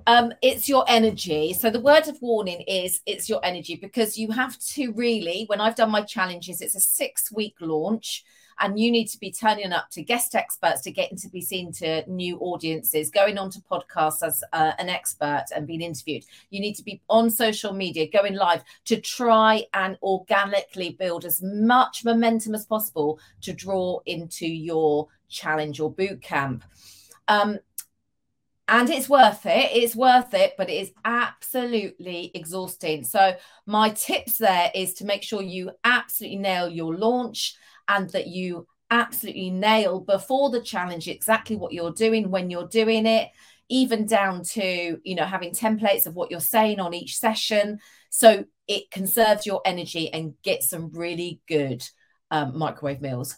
Um, 0.08 0.34
it's 0.42 0.68
your 0.68 0.86
energy. 0.88 1.54
So 1.54 1.70
the 1.70 1.80
word 1.80 2.08
of 2.08 2.22
warning 2.22 2.62
is 2.62 3.02
it's 3.06 3.30
your 3.30 3.44
energy 3.44 3.76
because 3.76 4.18
you 4.18 4.32
have 4.32 4.58
to 4.60 4.92
really. 4.94 5.44
When 5.48 5.62
I've 5.62 5.76
done 5.76 5.92
my 5.92 6.02
challenges, 6.02 6.62
it's 6.62 6.76
a 6.76 6.80
six 6.80 7.32
week 7.32 7.56
launch 7.60 8.24
and 8.60 8.80
you 8.80 8.92
need 8.92 9.08
to 9.08 9.20
be 9.20 9.32
turning 9.32 9.72
up 9.72 9.90
to 9.92 10.02
guest 10.02 10.36
experts 10.36 10.82
to 10.82 10.92
get 10.92 11.16
to 11.18 11.30
be 11.30 11.42
seen 11.42 11.72
to 11.72 12.10
new 12.10 12.38
audiences 12.40 13.12
going 13.12 13.38
on 13.38 13.50
to 13.52 13.60
podcasts 13.62 14.26
as 14.26 14.44
uh, 14.54 14.72
an 14.80 14.90
expert 14.90 15.46
and 15.56 15.68
being 15.68 15.82
interviewed. 15.82 16.24
You 16.50 16.60
need 16.60 16.76
to 16.76 16.84
be 16.84 17.02
on 17.10 17.30
social 17.30 17.74
media 17.74 18.10
going 18.10 18.36
live 18.36 18.64
to 18.86 19.00
try 19.00 19.66
and 19.74 19.98
organically 20.02 20.92
build 20.92 21.26
as 21.26 21.42
much 21.42 22.04
momentum 22.04 22.56
as 22.56 22.66
possible 22.66 23.20
to 23.42 23.54
draw 23.54 24.00
into 24.06 24.48
your 24.48 25.08
challenge 25.30 25.80
or 25.80 25.92
boot 25.92 26.22
camp. 26.22 26.64
Um, 27.28 27.60
and 28.70 28.90
it's 28.90 29.08
worth 29.08 29.46
it. 29.46 29.70
It's 29.72 29.96
worth 29.96 30.34
it 30.34 30.56
but 30.58 30.70
it 30.70 30.74
is 30.74 30.92
absolutely 31.06 32.32
exhausting. 32.34 33.04
So 33.04 33.36
my 33.66 33.90
tips 33.92 34.38
there 34.38 34.72
is 34.74 34.94
to 34.96 35.06
make 35.06 35.24
sure 35.24 35.42
you 35.42 35.72
absolutely 35.84 36.40
nail 36.40 36.68
your 36.68 36.96
launch 36.96 37.56
and 37.88 38.10
that 38.12 38.28
you 38.28 38.68
absolutely 38.90 39.50
nail 39.50 40.00
before 40.00 40.50
the 40.50 40.62
challenge 40.62 41.08
exactly 41.08 41.56
what 41.56 41.74
you're 41.74 41.92
doing 41.92 42.32
when 42.32 42.50
you're 42.50 42.68
doing 42.70 43.06
it 43.06 43.30
even 43.70 44.06
down 44.06 44.44
to 44.44 44.98
you 45.04 45.16
know 45.16 45.26
having 45.26 45.52
templates 45.52 46.08
of 46.08 46.16
what 46.16 46.32
you're 46.32 46.40
saying 46.40 46.80
on 46.80 46.94
each 46.94 47.18
session. 47.18 47.80
So 48.10 48.46
it 48.68 48.90
conserves 48.92 49.46
your 49.46 49.62
energy 49.66 50.12
and 50.12 50.34
get 50.44 50.64
some 50.64 50.92
really 50.94 51.42
good 51.48 51.84
um, 52.32 52.58
microwave 52.58 53.02
meals 53.02 53.38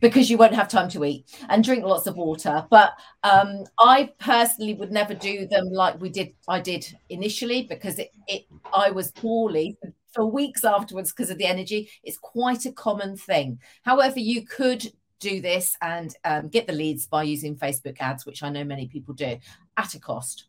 because 0.00 0.30
you 0.30 0.38
won't 0.38 0.54
have 0.54 0.68
time 0.68 0.88
to 0.88 1.04
eat 1.04 1.26
and 1.48 1.62
drink 1.64 1.84
lots 1.84 2.06
of 2.06 2.16
water. 2.16 2.66
But 2.70 2.92
um, 3.22 3.64
i 3.78 4.10
personally 4.18 4.74
would 4.74 4.92
never 4.92 5.14
do 5.14 5.46
them 5.46 5.68
like 5.70 6.00
we 6.00 6.08
did 6.08 6.34
i 6.48 6.60
did 6.60 6.86
initially 7.08 7.66
because 7.68 7.98
it, 7.98 8.10
it 8.28 8.44
i 8.74 8.90
was 8.90 9.10
poorly 9.12 9.76
weeks 10.24 10.64
afterwards 10.64 11.12
because 11.12 11.30
of 11.30 11.38
the 11.38 11.46
energy. 11.46 11.90
It's 12.02 12.18
quite 12.18 12.64
a 12.64 12.72
common 12.72 13.16
thing. 13.16 13.60
However, 13.82 14.20
you 14.20 14.46
could 14.46 14.90
do 15.18 15.40
this 15.40 15.76
and 15.80 16.14
um, 16.24 16.48
get 16.48 16.66
the 16.66 16.72
leads 16.72 17.06
by 17.06 17.22
using 17.22 17.56
Facebook 17.56 17.96
ads, 18.00 18.26
which 18.26 18.42
I 18.42 18.50
know 18.50 18.64
many 18.64 18.86
people 18.86 19.14
do 19.14 19.38
at 19.76 19.94
a 19.94 20.00
cost. 20.00 20.46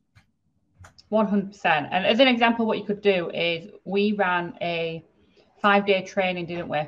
100%. 1.12 1.66
And 1.66 2.06
as 2.06 2.20
an 2.20 2.28
example, 2.28 2.66
what 2.66 2.78
you 2.78 2.84
could 2.84 3.02
do 3.02 3.30
is 3.30 3.70
we 3.86 4.12
ran 4.14 4.54
a 4.62 5.04
five 5.62 5.86
day 5.86 6.04
training, 6.04 6.48
didn't 6.48 6.68
we? 6.68 6.82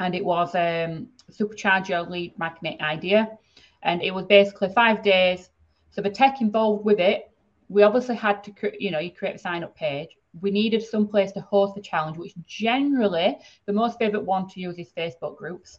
And 0.00 0.14
it 0.14 0.24
was 0.24 0.54
um, 0.54 1.08
Supercharge 1.30 1.88
Your 1.88 2.02
Lead 2.02 2.38
Magnet 2.38 2.80
idea. 2.80 3.30
And 3.82 4.02
it 4.02 4.14
was 4.14 4.26
basically 4.26 4.70
five 4.70 5.02
days. 5.02 5.50
So 5.90 6.00
the 6.00 6.10
tech 6.10 6.40
involved 6.40 6.84
with 6.84 7.00
it, 7.00 7.30
we 7.68 7.82
obviously 7.82 8.16
had 8.16 8.42
to, 8.44 8.52
you 8.78 8.90
know, 8.90 8.98
you 8.98 9.10
create 9.10 9.36
a 9.36 9.38
sign 9.38 9.64
up 9.64 9.76
page 9.76 10.10
we 10.40 10.50
needed 10.50 10.82
some 10.82 11.06
place 11.06 11.32
to 11.32 11.40
host 11.40 11.74
the 11.74 11.80
challenge, 11.80 12.16
which 12.16 12.34
generally 12.46 13.36
the 13.66 13.72
most 13.72 13.98
favorite 13.98 14.24
one 14.24 14.48
to 14.48 14.60
use 14.60 14.78
is 14.78 14.92
Facebook 14.96 15.36
groups. 15.36 15.78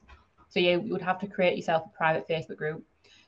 So 0.49 0.59
you 0.59 0.81
would 0.81 1.01
have 1.01 1.19
to 1.19 1.27
create 1.27 1.57
yourself 1.57 1.83
a 1.85 1.97
private 1.97 2.27
Facebook 2.27 2.57
group. 2.57 2.83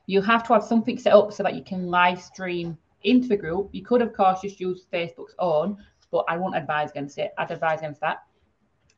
You 0.06 0.22
have 0.22 0.48
to 0.48 0.54
have 0.54 0.64
something 0.64 0.98
set 0.98 1.14
up 1.14 1.34
so 1.34 1.44
that 1.44 1.56
you 1.56 1.64
can 1.64 1.88
live 1.88 2.22
stream 2.22 2.78
into 3.04 3.28
the 3.28 3.36
group. 3.36 3.70
You 3.74 3.84
could, 3.84 4.02
of 4.02 4.14
course, 4.14 4.42
just 4.42 4.60
use 4.60 4.86
Facebook's 4.92 5.36
own, 5.40 5.78
but 6.12 6.26
I 6.30 6.38
won't 6.38 6.56
advise 6.56 6.92
against 6.92 7.18
it. 7.18 7.34
I'd 7.38 7.52
advise 7.52 7.80
against 7.80 8.02
that. 8.02 8.24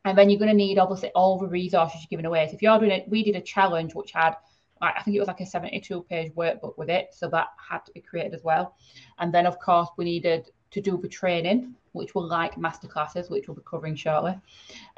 And 0.04 0.16
then 0.16 0.30
you're 0.30 0.38
going 0.38 0.50
to 0.50 0.56
need 0.56 0.78
obviously 0.78 1.10
all 1.10 1.38
the 1.38 1.48
resources 1.48 2.00
you're 2.00 2.08
giving 2.10 2.26
away. 2.26 2.46
So 2.46 2.54
if 2.54 2.62
you're 2.62 2.78
doing 2.78 2.92
it, 2.92 3.08
we 3.08 3.24
did 3.24 3.36
a 3.36 3.40
challenge 3.40 3.94
which 3.94 4.12
had 4.12 4.36
I 4.82 5.02
think 5.02 5.14
it 5.14 5.20
was 5.20 5.28
like 5.28 5.40
a 5.40 5.46
72 5.46 6.02
page 6.04 6.32
workbook 6.32 6.78
with 6.78 6.88
it. 6.88 7.08
So 7.12 7.28
that 7.28 7.48
had 7.68 7.84
to 7.84 7.92
be 7.92 8.00
created 8.00 8.34
as 8.34 8.42
well. 8.42 8.76
And 9.18 9.32
then, 9.32 9.46
of 9.46 9.58
course, 9.58 9.88
we 9.98 10.06
needed 10.06 10.48
to 10.70 10.80
do 10.80 10.96
the 10.96 11.08
training, 11.08 11.74
which 11.92 12.14
will 12.14 12.26
like 12.26 12.54
masterclasses, 12.54 13.30
which 13.30 13.48
we'll 13.48 13.56
be 13.56 13.62
covering 13.68 13.96
shortly. 13.96 14.34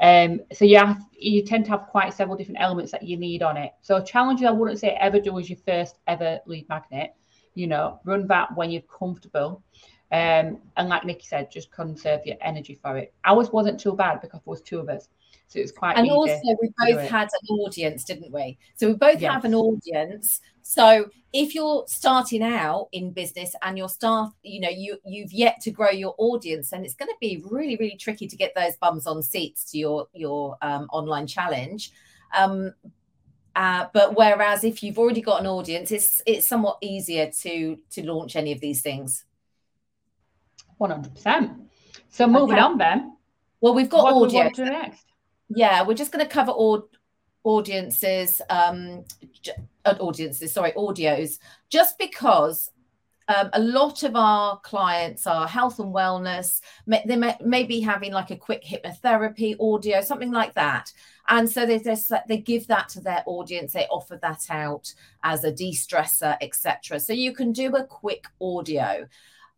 Um, 0.01 0.41
so 0.53 0.65
yeah, 0.65 0.97
you 1.13 1.43
tend 1.43 1.65
to 1.67 1.71
have 1.73 1.87
quite 1.89 2.13
several 2.13 2.37
different 2.37 2.61
elements 2.61 2.93
that 2.93 3.03
you 3.03 3.17
need 3.17 3.43
on 3.43 3.57
it. 3.57 3.73
So 3.81 4.03
challenges, 4.03 4.47
I 4.47 4.51
wouldn't 4.51 4.79
say 4.79 4.97
ever 5.01 5.19
do 5.19 5.39
is 5.39 5.49
your 5.49 5.59
first 5.67 5.99
ever 6.07 6.41
lead 6.47 6.69
magnet. 6.69 7.15
You 7.55 7.67
know, 7.67 8.01
run 8.05 8.27
that 8.29 8.55
when 8.57 8.71
you're 8.71 8.83
comfortable. 8.83 9.63
Um, 10.11 10.59
and 10.77 10.89
like 10.89 11.05
Nicky 11.05 11.27
said, 11.27 11.51
just 11.51 11.73
conserve 11.73 12.21
your 12.27 12.37
energy 12.43 12.75
for 12.75 12.99
it. 12.99 13.15
Ours 13.25 13.51
wasn't 13.51 13.81
too 13.81 13.95
bad 13.95 14.21
because 14.21 14.41
there 14.45 14.51
was 14.51 14.61
two 14.61 14.79
of 14.79 14.91
us. 14.91 15.09
So 15.53 15.59
it 15.59 15.63
was 15.65 15.73
quite 15.73 15.99
And 15.99 16.09
also 16.11 16.41
we 16.63 16.73
both 16.79 17.07
had 17.11 17.29
an 17.29 17.57
audience, 17.57 18.05
didn't 18.05 18.33
we? 18.33 18.57
So 18.77 18.89
we 18.89 18.95
both 18.95 19.21
yes. 19.21 19.31
have 19.31 19.45
an 19.45 19.55
audience. 19.55 20.41
So 20.63 21.11
if 21.35 21.55
you're 21.55 21.85
starting 21.89 22.43
out 22.43 22.89
in 22.93 23.13
business 23.13 23.55
and 23.61 23.77
you're 23.77 23.91
start, 23.91 24.33
you 24.43 24.61
know, 24.61 24.71
you 24.71 24.97
you've 25.05 25.31
yet 25.31 25.61
to 25.61 25.71
grow 25.71 25.91
your 25.91 26.15
audience, 26.17 26.71
then 26.71 26.87
it's 26.87 26.95
going 26.95 27.11
to 27.11 27.17
be 27.21 27.45
really, 27.51 27.77
really 27.77 27.97
tricky 27.97 28.27
to 28.29 28.35
get 28.35 28.55
those 28.55 28.77
bums 28.77 29.07
on 29.07 29.23
seats 29.23 29.71
to 29.73 29.79
your 29.79 30.07
your 30.15 30.57
um, 30.63 30.89
online 30.91 31.27
challenge. 31.27 31.93
Um, 32.35 32.73
uh, 33.55 33.89
but 33.93 34.17
whereas 34.17 34.65
if 34.65 34.83
you've 34.83 34.99
already 34.99 35.21
got 35.21 35.41
an 35.41 35.47
audience, 35.47 35.93
it's 35.93 36.23
it's 36.25 36.49
somewhat 36.49 36.79
easier 36.81 37.31
to 37.43 37.79
to 37.91 38.07
launch 38.07 38.37
any 38.37 38.53
of 38.53 38.61
these 38.61 38.81
things. 38.81 39.27
One 40.79 40.89
hundred 40.89 41.15
percent. 41.15 41.53
So 42.09 42.27
moving 42.27 42.55
okay. 42.55 42.61
on, 42.63 42.79
then. 42.79 43.17
Well, 43.61 43.75
we've 43.75 43.91
got 43.91 44.05
what 44.05 44.35
audio. 44.35 44.51
next? 44.65 45.12
Yeah, 45.55 45.83
we're 45.83 45.95
just 45.95 46.13
going 46.13 46.25
to 46.25 46.31
cover 46.31 46.53
all 46.53 46.89
audiences, 47.45 48.41
um, 48.49 49.05
uh, 49.85 49.95
audiences, 49.99 50.53
sorry, 50.53 50.73
audios, 50.73 51.39
just 51.69 51.99
because 51.99 52.71
um, 53.29 53.51
a 53.53 53.61
lot 53.61 54.03
of 54.03 54.17
our 54.17 54.59
clients 54.61 55.27
are 55.27 55.47
health 55.47 55.79
and 55.79 55.95
wellness. 55.95 56.61
They 56.87 57.17
may, 57.17 57.37
may, 57.45 57.65
be 57.65 57.81
having 57.81 58.13
like 58.13 58.31
a 58.31 58.37
quick 58.37 58.65
hypnotherapy 58.65 59.57
audio, 59.61 60.01
something 60.01 60.33
like 60.33 60.55
that. 60.55 60.93
And 61.29 61.49
so 61.49 61.65
they, 61.67 61.79
they 62.29 62.39
give 62.39 62.67
that 62.67 62.89
to 62.91 63.01
their 63.01 63.23
audience. 63.27 63.73
They 63.73 63.87
offer 63.87 64.19
that 64.23 64.47
out 64.51 64.93
as 65.23 65.45
a 65.45 65.53
de-stressor, 65.53 66.37
etc. 66.41 66.99
So 66.99 67.13
you 67.13 67.33
can 67.33 67.53
do 67.53 67.75
a 67.77 67.85
quick 67.85 68.27
audio. 68.41 69.07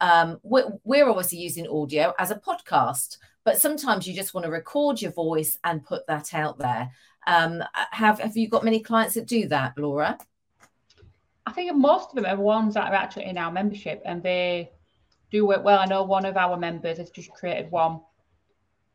Um, 0.00 0.38
we're, 0.42 0.72
we're 0.84 1.08
obviously 1.08 1.38
using 1.38 1.66
audio 1.68 2.12
as 2.18 2.30
a 2.30 2.36
podcast 2.36 3.16
but 3.44 3.60
sometimes 3.60 4.06
you 4.06 4.14
just 4.14 4.34
want 4.34 4.44
to 4.44 4.50
record 4.50 5.00
your 5.00 5.12
voice 5.12 5.58
and 5.64 5.84
put 5.84 6.06
that 6.06 6.34
out 6.34 6.58
there. 6.58 6.90
Um, 7.26 7.62
have 7.90 8.18
have 8.20 8.36
you 8.36 8.48
got 8.48 8.64
many 8.64 8.80
clients 8.80 9.14
that 9.14 9.26
do 9.26 9.48
that, 9.48 9.78
Laura? 9.78 10.18
I 11.46 11.52
think 11.52 11.74
most 11.76 12.10
of 12.10 12.16
them 12.16 12.26
are 12.26 12.42
ones 12.42 12.74
that 12.74 12.90
are 12.90 12.94
actually 12.94 13.26
in 13.26 13.38
our 13.38 13.52
membership 13.52 14.02
and 14.04 14.22
they 14.22 14.72
do 15.30 15.46
work 15.46 15.62
well. 15.62 15.78
I 15.78 15.86
know 15.86 16.02
one 16.02 16.24
of 16.24 16.36
our 16.36 16.56
members 16.56 16.98
has 16.98 17.10
just 17.10 17.30
created 17.32 17.70
one, 17.70 18.00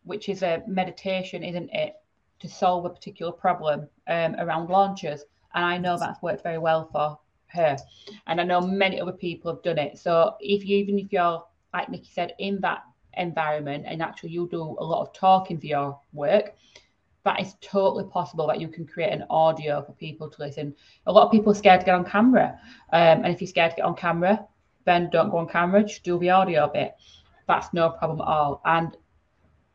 which 0.03 0.29
is 0.29 0.41
a 0.41 0.63
meditation, 0.67 1.43
isn't 1.43 1.69
it, 1.71 1.95
to 2.39 2.49
solve 2.49 2.85
a 2.85 2.89
particular 2.89 3.31
problem 3.31 3.87
um, 4.07 4.35
around 4.39 4.69
launches. 4.69 5.25
And 5.53 5.63
I 5.63 5.77
know 5.77 5.97
that's 5.97 6.21
worked 6.21 6.43
very 6.43 6.57
well 6.57 6.89
for 6.91 7.19
her. 7.47 7.77
And 8.25 8.41
I 8.41 8.43
know 8.43 8.61
many 8.61 8.99
other 8.99 9.11
people 9.11 9.53
have 9.53 9.63
done 9.63 9.77
it. 9.77 9.97
So 9.99 10.35
if 10.39 10.65
you, 10.65 10.77
even 10.77 10.97
if 10.97 11.11
you're, 11.11 11.43
like 11.73 11.89
Nicky 11.89 12.09
said, 12.11 12.33
in 12.39 12.59
that 12.61 12.83
environment 13.17 13.85
and 13.87 14.01
actually 14.01 14.29
you 14.29 14.47
do 14.49 14.61
a 14.61 14.83
lot 14.83 15.01
of 15.01 15.13
talking 15.13 15.59
for 15.59 15.65
your 15.65 15.99
work, 16.13 16.55
that 17.25 17.41
is 17.41 17.55
totally 17.61 18.05
possible 18.05 18.47
that 18.47 18.59
you 18.59 18.67
can 18.67 18.85
create 18.85 19.11
an 19.11 19.25
audio 19.29 19.83
for 19.83 19.91
people 19.93 20.29
to 20.29 20.41
listen. 20.41 20.73
A 21.05 21.11
lot 21.11 21.25
of 21.25 21.31
people 21.31 21.51
are 21.51 21.55
scared 21.55 21.81
to 21.81 21.85
get 21.85 21.95
on 21.95 22.05
camera. 22.05 22.59
Um, 22.93 23.23
and 23.23 23.27
if 23.27 23.41
you're 23.41 23.47
scared 23.47 23.71
to 23.71 23.77
get 23.77 23.85
on 23.85 23.95
camera, 23.95 24.45
then 24.85 25.09
don't 25.11 25.29
go 25.29 25.37
on 25.37 25.47
camera, 25.47 25.83
just 25.83 26.03
do 26.03 26.17
the 26.17 26.29
audio 26.29 26.69
bit. 26.71 26.95
That's 27.47 27.73
no 27.73 27.89
problem 27.89 28.21
at 28.21 28.27
all. 28.27 28.61
And 28.65 28.95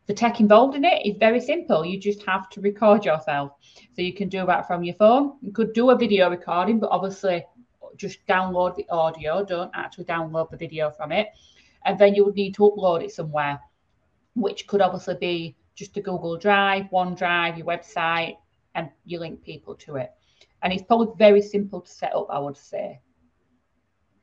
the 0.07 0.15
tech 0.15 0.41
involved 0.41 0.75
in 0.75 0.85
it 0.85 1.07
is 1.07 1.17
very 1.19 1.41
simple. 1.41 1.85
You 1.85 1.99
just 1.99 2.23
have 2.25 2.49
to 2.51 2.61
record 2.61 3.05
yourself. 3.05 3.53
So 3.95 4.03
you 4.03 4.15
can 4.15 4.29
do 4.29 4.45
that 4.47 4.67
from 4.67 4.83
your 4.83 4.95
phone. 4.95 5.35
You 5.41 5.53
could 5.53 5.73
do 5.73 5.91
a 5.91 5.97
video 5.97 6.31
recording, 6.31 6.79
but 6.79 6.91
obviously 6.91 7.45
just 7.97 8.27
download 8.27 8.75
the 8.77 8.89
audio. 8.91 9.45
Don't 9.45 9.71
actually 9.75 10.05
download 10.05 10.51
the 10.51 10.57
video 10.57 10.91
from 10.91 11.13
it 11.13 11.29
and 11.85 11.99
then 11.99 12.15
you 12.15 12.25
would 12.25 12.35
need 12.35 12.55
to 12.55 12.63
upload 12.63 13.03
it 13.05 13.13
somewhere, 13.13 13.61
which 14.35 14.67
could 14.67 14.81
obviously 14.81 15.17
be 15.21 15.57
just 15.75 15.97
a 15.97 16.01
Google 16.01 16.37
Drive, 16.37 16.85
OneDrive, 16.93 17.59
your 17.59 17.67
website, 17.67 18.37
and 18.75 18.89
you 19.05 19.19
link 19.19 19.43
people 19.43 19.75
to 19.77 19.97
it. 19.97 20.13
And 20.63 20.73
it's 20.73 20.83
probably 20.83 21.15
very 21.19 21.43
simple 21.43 21.81
to 21.81 21.91
set 21.91 22.15
up, 22.15 22.29
I 22.31 22.39
would 22.39 22.57
say. 22.57 23.01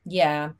Yeah. 0.06 0.52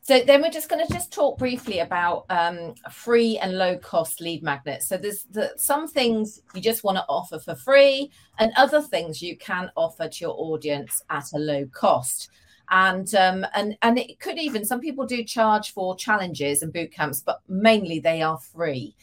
So 0.00 0.20
then 0.20 0.40
we're 0.40 0.50
just 0.50 0.68
going 0.68 0.86
to 0.86 0.92
just 0.92 1.12
talk 1.12 1.36
briefly 1.36 1.80
about 1.80 2.26
um, 2.30 2.74
free 2.92 3.38
and 3.38 3.58
low 3.58 3.76
cost 3.76 4.20
lead 4.20 4.42
magnets. 4.42 4.86
So 4.88 4.96
there's 4.96 5.24
the, 5.24 5.52
some 5.56 5.88
things 5.88 6.42
you 6.54 6.60
just 6.60 6.84
want 6.84 6.96
to 6.98 7.04
offer 7.08 7.40
for 7.40 7.56
free, 7.56 8.12
and 8.38 8.52
other 8.56 8.80
things 8.80 9.20
you 9.20 9.36
can 9.36 9.70
offer 9.76 10.08
to 10.08 10.20
your 10.24 10.34
audience 10.38 11.02
at 11.10 11.32
a 11.34 11.38
low 11.38 11.66
cost. 11.66 12.30
And 12.70 13.14
um, 13.14 13.46
and 13.54 13.76
and 13.82 13.98
it 13.98 14.18
could 14.20 14.38
even 14.38 14.64
some 14.64 14.80
people 14.80 15.06
do 15.06 15.22
charge 15.22 15.72
for 15.72 15.96
challenges 15.96 16.62
and 16.62 16.72
boot 16.72 16.92
camps, 16.92 17.22
but 17.24 17.40
mainly 17.48 18.00
they 18.00 18.22
are 18.22 18.38
free. 18.38 18.94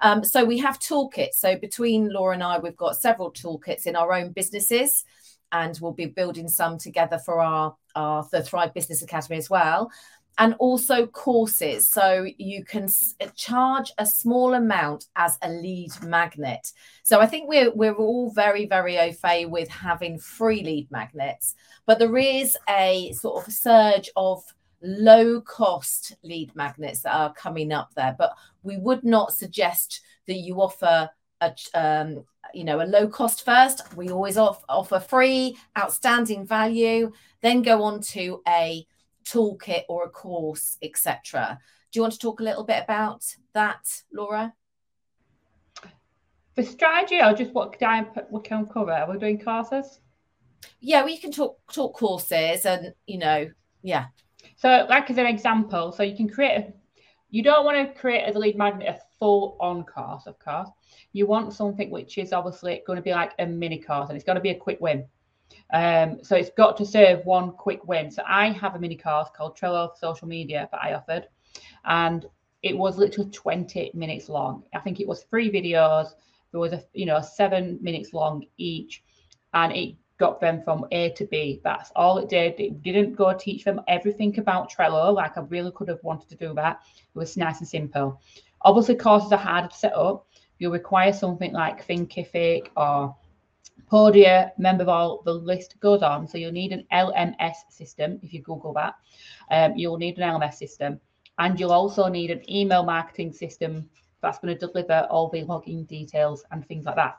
Um, 0.00 0.24
so 0.24 0.44
we 0.44 0.58
have 0.58 0.78
toolkits. 0.78 1.34
So 1.34 1.56
between 1.56 2.12
Laura 2.12 2.34
and 2.34 2.42
I, 2.42 2.58
we've 2.58 2.76
got 2.76 2.96
several 2.96 3.32
toolkits 3.32 3.86
in 3.86 3.94
our 3.94 4.12
own 4.12 4.32
businesses, 4.32 5.04
and 5.52 5.78
we'll 5.80 5.92
be 5.92 6.06
building 6.06 6.48
some 6.48 6.78
together 6.78 7.18
for 7.18 7.40
our 7.40 7.76
our 7.94 8.26
the 8.32 8.42
Thrive 8.42 8.74
Business 8.74 9.02
Academy 9.02 9.36
as 9.36 9.50
well 9.50 9.90
and 10.38 10.54
also 10.58 11.06
courses. 11.06 11.88
So 11.88 12.26
you 12.38 12.64
can 12.64 12.88
charge 13.36 13.92
a 13.98 14.06
small 14.06 14.54
amount 14.54 15.06
as 15.16 15.38
a 15.42 15.50
lead 15.50 15.90
magnet. 16.02 16.72
So 17.02 17.20
I 17.20 17.26
think 17.26 17.48
we're 17.48 17.70
we're 17.72 17.94
all 17.94 18.30
very 18.30 18.66
very 18.66 18.98
au 18.98 19.12
fait 19.12 19.46
with 19.46 19.68
having 19.68 20.18
free 20.18 20.62
lead 20.62 20.90
magnets, 20.90 21.54
but 21.86 21.98
there 21.98 22.16
is 22.16 22.56
a 22.68 23.12
sort 23.12 23.46
of 23.46 23.52
surge 23.52 24.10
of 24.16 24.42
low 24.82 25.40
cost 25.40 26.16
lead 26.24 26.54
magnets 26.56 27.02
that 27.02 27.14
are 27.14 27.32
coming 27.34 27.72
up 27.72 27.90
there. 27.94 28.14
But 28.18 28.32
we 28.62 28.78
would 28.78 29.04
not 29.04 29.32
suggest 29.32 30.00
that 30.26 30.38
you 30.38 30.60
offer 30.60 31.10
a 31.40 31.54
um, 31.74 32.24
you 32.54 32.64
know 32.64 32.80
a 32.80 32.86
low 32.86 33.06
cost 33.08 33.44
first. 33.44 33.94
We 33.96 34.10
always 34.10 34.36
off, 34.38 34.64
offer 34.68 35.00
free, 35.00 35.58
outstanding 35.78 36.46
value, 36.46 37.12
then 37.42 37.62
go 37.62 37.82
on 37.82 38.00
to 38.12 38.42
a 38.48 38.86
toolkit 39.24 39.82
or 39.88 40.04
a 40.04 40.10
course, 40.10 40.78
etc. 40.82 41.58
Do 41.90 41.98
you 41.98 42.02
want 42.02 42.14
to 42.14 42.18
talk 42.18 42.40
a 42.40 42.44
little 42.44 42.64
bit 42.64 42.82
about 42.82 43.24
that, 43.52 44.02
Laura? 44.12 44.52
For 46.54 46.62
strategy, 46.62 47.20
or 47.20 47.32
just 47.32 47.52
what 47.52 47.78
can 47.78 48.08
we 48.30 48.40
can 48.42 48.66
cover? 48.66 48.92
Are 48.92 49.10
we 49.10 49.18
doing 49.18 49.38
courses? 49.38 50.00
Yeah, 50.80 51.04
we 51.04 51.16
can 51.16 51.32
talk 51.32 51.58
talk 51.72 51.94
courses, 51.94 52.66
and 52.66 52.92
you 53.06 53.18
know, 53.18 53.50
yeah. 53.82 54.06
So, 54.56 54.86
like 54.88 55.10
as 55.10 55.18
an 55.18 55.26
example, 55.26 55.92
so 55.92 56.02
you 56.02 56.16
can 56.16 56.28
create. 56.28 56.58
A, 56.58 56.72
you 57.30 57.42
don't 57.42 57.64
want 57.64 57.78
to 57.78 57.98
create 57.98 58.24
as 58.24 58.36
a 58.36 58.38
lead 58.38 58.58
magnet 58.58 58.88
a 58.88 59.00
full 59.18 59.56
on 59.58 59.84
course, 59.84 60.26
of 60.26 60.38
course. 60.38 60.68
You 61.14 61.26
want 61.26 61.54
something 61.54 61.90
which 61.90 62.18
is 62.18 62.34
obviously 62.34 62.82
going 62.86 62.96
to 62.96 63.02
be 63.02 63.12
like 63.12 63.32
a 63.38 63.46
mini 63.46 63.78
course, 63.78 64.10
and 64.10 64.16
it's 64.16 64.24
going 64.24 64.36
to 64.36 64.42
be 64.42 64.50
a 64.50 64.54
quick 64.54 64.80
win. 64.80 65.06
Um, 65.72 66.18
so 66.22 66.36
it's 66.36 66.50
got 66.56 66.76
to 66.78 66.86
serve 66.86 67.24
one 67.24 67.52
quick 67.52 67.86
win. 67.86 68.10
So 68.10 68.22
I 68.26 68.50
have 68.52 68.74
a 68.74 68.78
mini 68.78 68.96
course 68.96 69.28
called 69.36 69.56
Trello 69.56 69.90
Social 69.96 70.28
Media 70.28 70.68
that 70.70 70.80
I 70.82 70.94
offered, 70.94 71.28
and 71.84 72.26
it 72.62 72.76
was 72.76 72.98
literally 72.98 73.30
20 73.30 73.90
minutes 73.94 74.28
long. 74.28 74.64
I 74.74 74.78
think 74.80 75.00
it 75.00 75.08
was 75.08 75.24
three 75.24 75.50
videos. 75.50 76.10
There 76.52 76.60
was 76.60 76.72
a 76.72 76.84
you 76.92 77.06
know 77.06 77.20
seven 77.20 77.78
minutes 77.80 78.12
long 78.12 78.44
each, 78.56 79.02
and 79.54 79.72
it 79.72 79.96
got 80.18 80.40
them 80.40 80.62
from 80.62 80.86
A 80.92 81.10
to 81.10 81.26
B. 81.26 81.60
That's 81.64 81.90
all 81.96 82.18
it 82.18 82.28
did. 82.28 82.60
It 82.60 82.82
didn't 82.82 83.16
go 83.16 83.32
teach 83.32 83.64
them 83.64 83.80
everything 83.88 84.38
about 84.38 84.70
Trello. 84.70 85.12
Like 85.12 85.36
I 85.36 85.40
really 85.40 85.72
could 85.72 85.88
have 85.88 86.02
wanted 86.04 86.28
to 86.28 86.36
do 86.36 86.54
that. 86.54 86.82
It 87.14 87.18
was 87.18 87.36
nice 87.36 87.58
and 87.58 87.68
simple. 87.68 88.20
Obviously, 88.62 88.94
courses 88.94 89.32
are 89.32 89.38
harder 89.38 89.68
to 89.68 89.76
set 89.76 89.94
up. 89.94 90.28
You'll 90.58 90.70
require 90.70 91.12
something 91.12 91.52
like 91.52 91.86
Thinkific 91.86 92.68
or 92.76 93.16
Podia, 93.90 94.50
member 94.58 94.84
MemberVault, 94.84 95.24
the 95.24 95.32
list 95.34 95.78
goes 95.80 96.02
on. 96.02 96.26
So 96.26 96.38
you'll 96.38 96.52
need 96.52 96.72
an 96.72 96.86
LMS 96.92 97.56
system 97.70 98.18
if 98.22 98.32
you 98.32 98.42
Google 98.42 98.72
that. 98.74 98.94
Um, 99.50 99.74
you'll 99.76 99.98
need 99.98 100.18
an 100.18 100.28
LMS 100.28 100.54
system. 100.54 101.00
And 101.38 101.58
you'll 101.58 101.72
also 101.72 102.08
need 102.08 102.30
an 102.30 102.48
email 102.50 102.82
marketing 102.84 103.32
system 103.32 103.88
that's 104.22 104.38
going 104.38 104.56
to 104.56 104.66
deliver 104.66 105.06
all 105.10 105.28
the 105.28 105.42
login 105.44 105.86
details 105.86 106.44
and 106.50 106.66
things 106.66 106.84
like 106.84 106.96
that. 106.96 107.18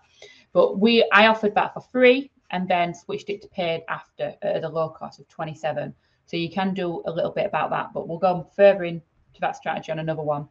But 0.53 0.79
we 0.79 1.07
I 1.11 1.27
offered 1.27 1.55
that 1.55 1.73
for 1.73 1.81
free 1.81 2.31
and 2.51 2.67
then 2.67 2.93
switched 2.93 3.29
it 3.29 3.41
to 3.41 3.47
paid 3.49 3.83
after 3.89 4.35
at 4.41 4.61
the 4.61 4.69
low 4.69 4.89
cost 4.89 5.19
of 5.19 5.27
27. 5.27 5.93
So 6.25 6.37
you 6.37 6.49
can 6.49 6.73
do 6.73 7.03
a 7.05 7.11
little 7.11 7.31
bit 7.31 7.45
about 7.45 7.69
that, 7.71 7.89
but 7.93 8.07
we'll 8.07 8.19
go 8.19 8.47
further 8.55 8.85
into 8.85 9.03
that 9.41 9.55
strategy 9.55 9.91
on 9.91 9.99
another 9.99 10.21
one. 10.21 10.47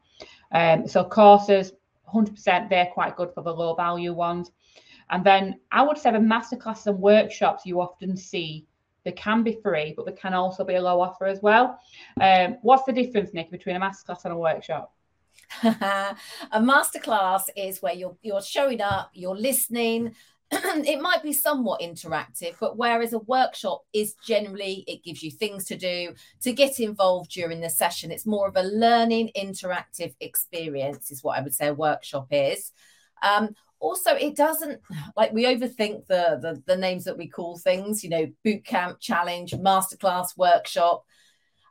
Um, 0.50 0.86
so 0.86 1.04
courses, 1.04 1.72
100%, 2.12 2.68
they're 2.68 2.90
quite 2.92 3.16
good 3.16 3.32
for 3.32 3.42
the 3.42 3.52
low 3.52 3.74
value 3.74 4.12
ones. 4.12 4.50
And 5.10 5.24
then 5.24 5.60
I 5.70 5.82
would 5.82 5.98
say 5.98 6.10
the 6.10 6.18
masterclasses 6.18 6.86
and 6.86 6.98
workshops 6.98 7.66
you 7.66 7.80
often 7.80 8.16
see, 8.16 8.66
they 9.04 9.12
can 9.12 9.42
be 9.42 9.58
free, 9.62 9.94
but 9.96 10.06
they 10.06 10.12
can 10.12 10.34
also 10.34 10.64
be 10.64 10.76
a 10.76 10.82
low 10.82 11.00
offer 11.00 11.26
as 11.26 11.40
well. 11.42 11.78
Um, 12.20 12.58
what's 12.62 12.84
the 12.84 12.92
difference, 12.92 13.34
Nick, 13.34 13.50
between 13.50 13.76
a 13.76 13.80
masterclass 13.80 14.24
and 14.24 14.32
a 14.32 14.36
workshop? 14.36 14.94
a 15.62 16.16
masterclass 16.54 17.42
is 17.56 17.82
where 17.82 17.94
you're 17.94 18.16
you're 18.22 18.42
showing 18.42 18.80
up, 18.80 19.10
you're 19.14 19.36
listening. 19.36 20.14
it 20.52 21.00
might 21.00 21.22
be 21.22 21.32
somewhat 21.32 21.80
interactive, 21.80 22.54
but 22.60 22.76
whereas 22.76 23.14
a 23.14 23.18
workshop 23.20 23.82
is 23.92 24.14
generally 24.24 24.84
it 24.86 25.02
gives 25.02 25.22
you 25.22 25.30
things 25.30 25.64
to 25.64 25.76
do 25.76 26.14
to 26.42 26.52
get 26.52 26.78
involved 26.78 27.30
during 27.30 27.60
the 27.60 27.70
session. 27.70 28.10
It's 28.10 28.26
more 28.26 28.48
of 28.48 28.56
a 28.56 28.62
learning 28.62 29.30
interactive 29.36 30.14
experience, 30.20 31.10
is 31.10 31.24
what 31.24 31.38
I 31.38 31.42
would 31.42 31.54
say 31.54 31.68
a 31.68 31.74
workshop 31.74 32.28
is. 32.30 32.72
Um, 33.22 33.54
also 33.82 34.14
it 34.14 34.36
doesn't 34.36 34.80
like 35.16 35.32
we 35.32 35.44
overthink 35.44 36.06
the, 36.06 36.38
the 36.40 36.62
the 36.66 36.76
names 36.76 37.04
that 37.04 37.18
we 37.18 37.28
call 37.28 37.58
things 37.58 38.02
you 38.02 38.08
know 38.08 38.26
boot 38.44 38.64
camp 38.64 38.98
challenge 39.00 39.52
masterclass 39.52 40.36
workshop. 40.38 41.04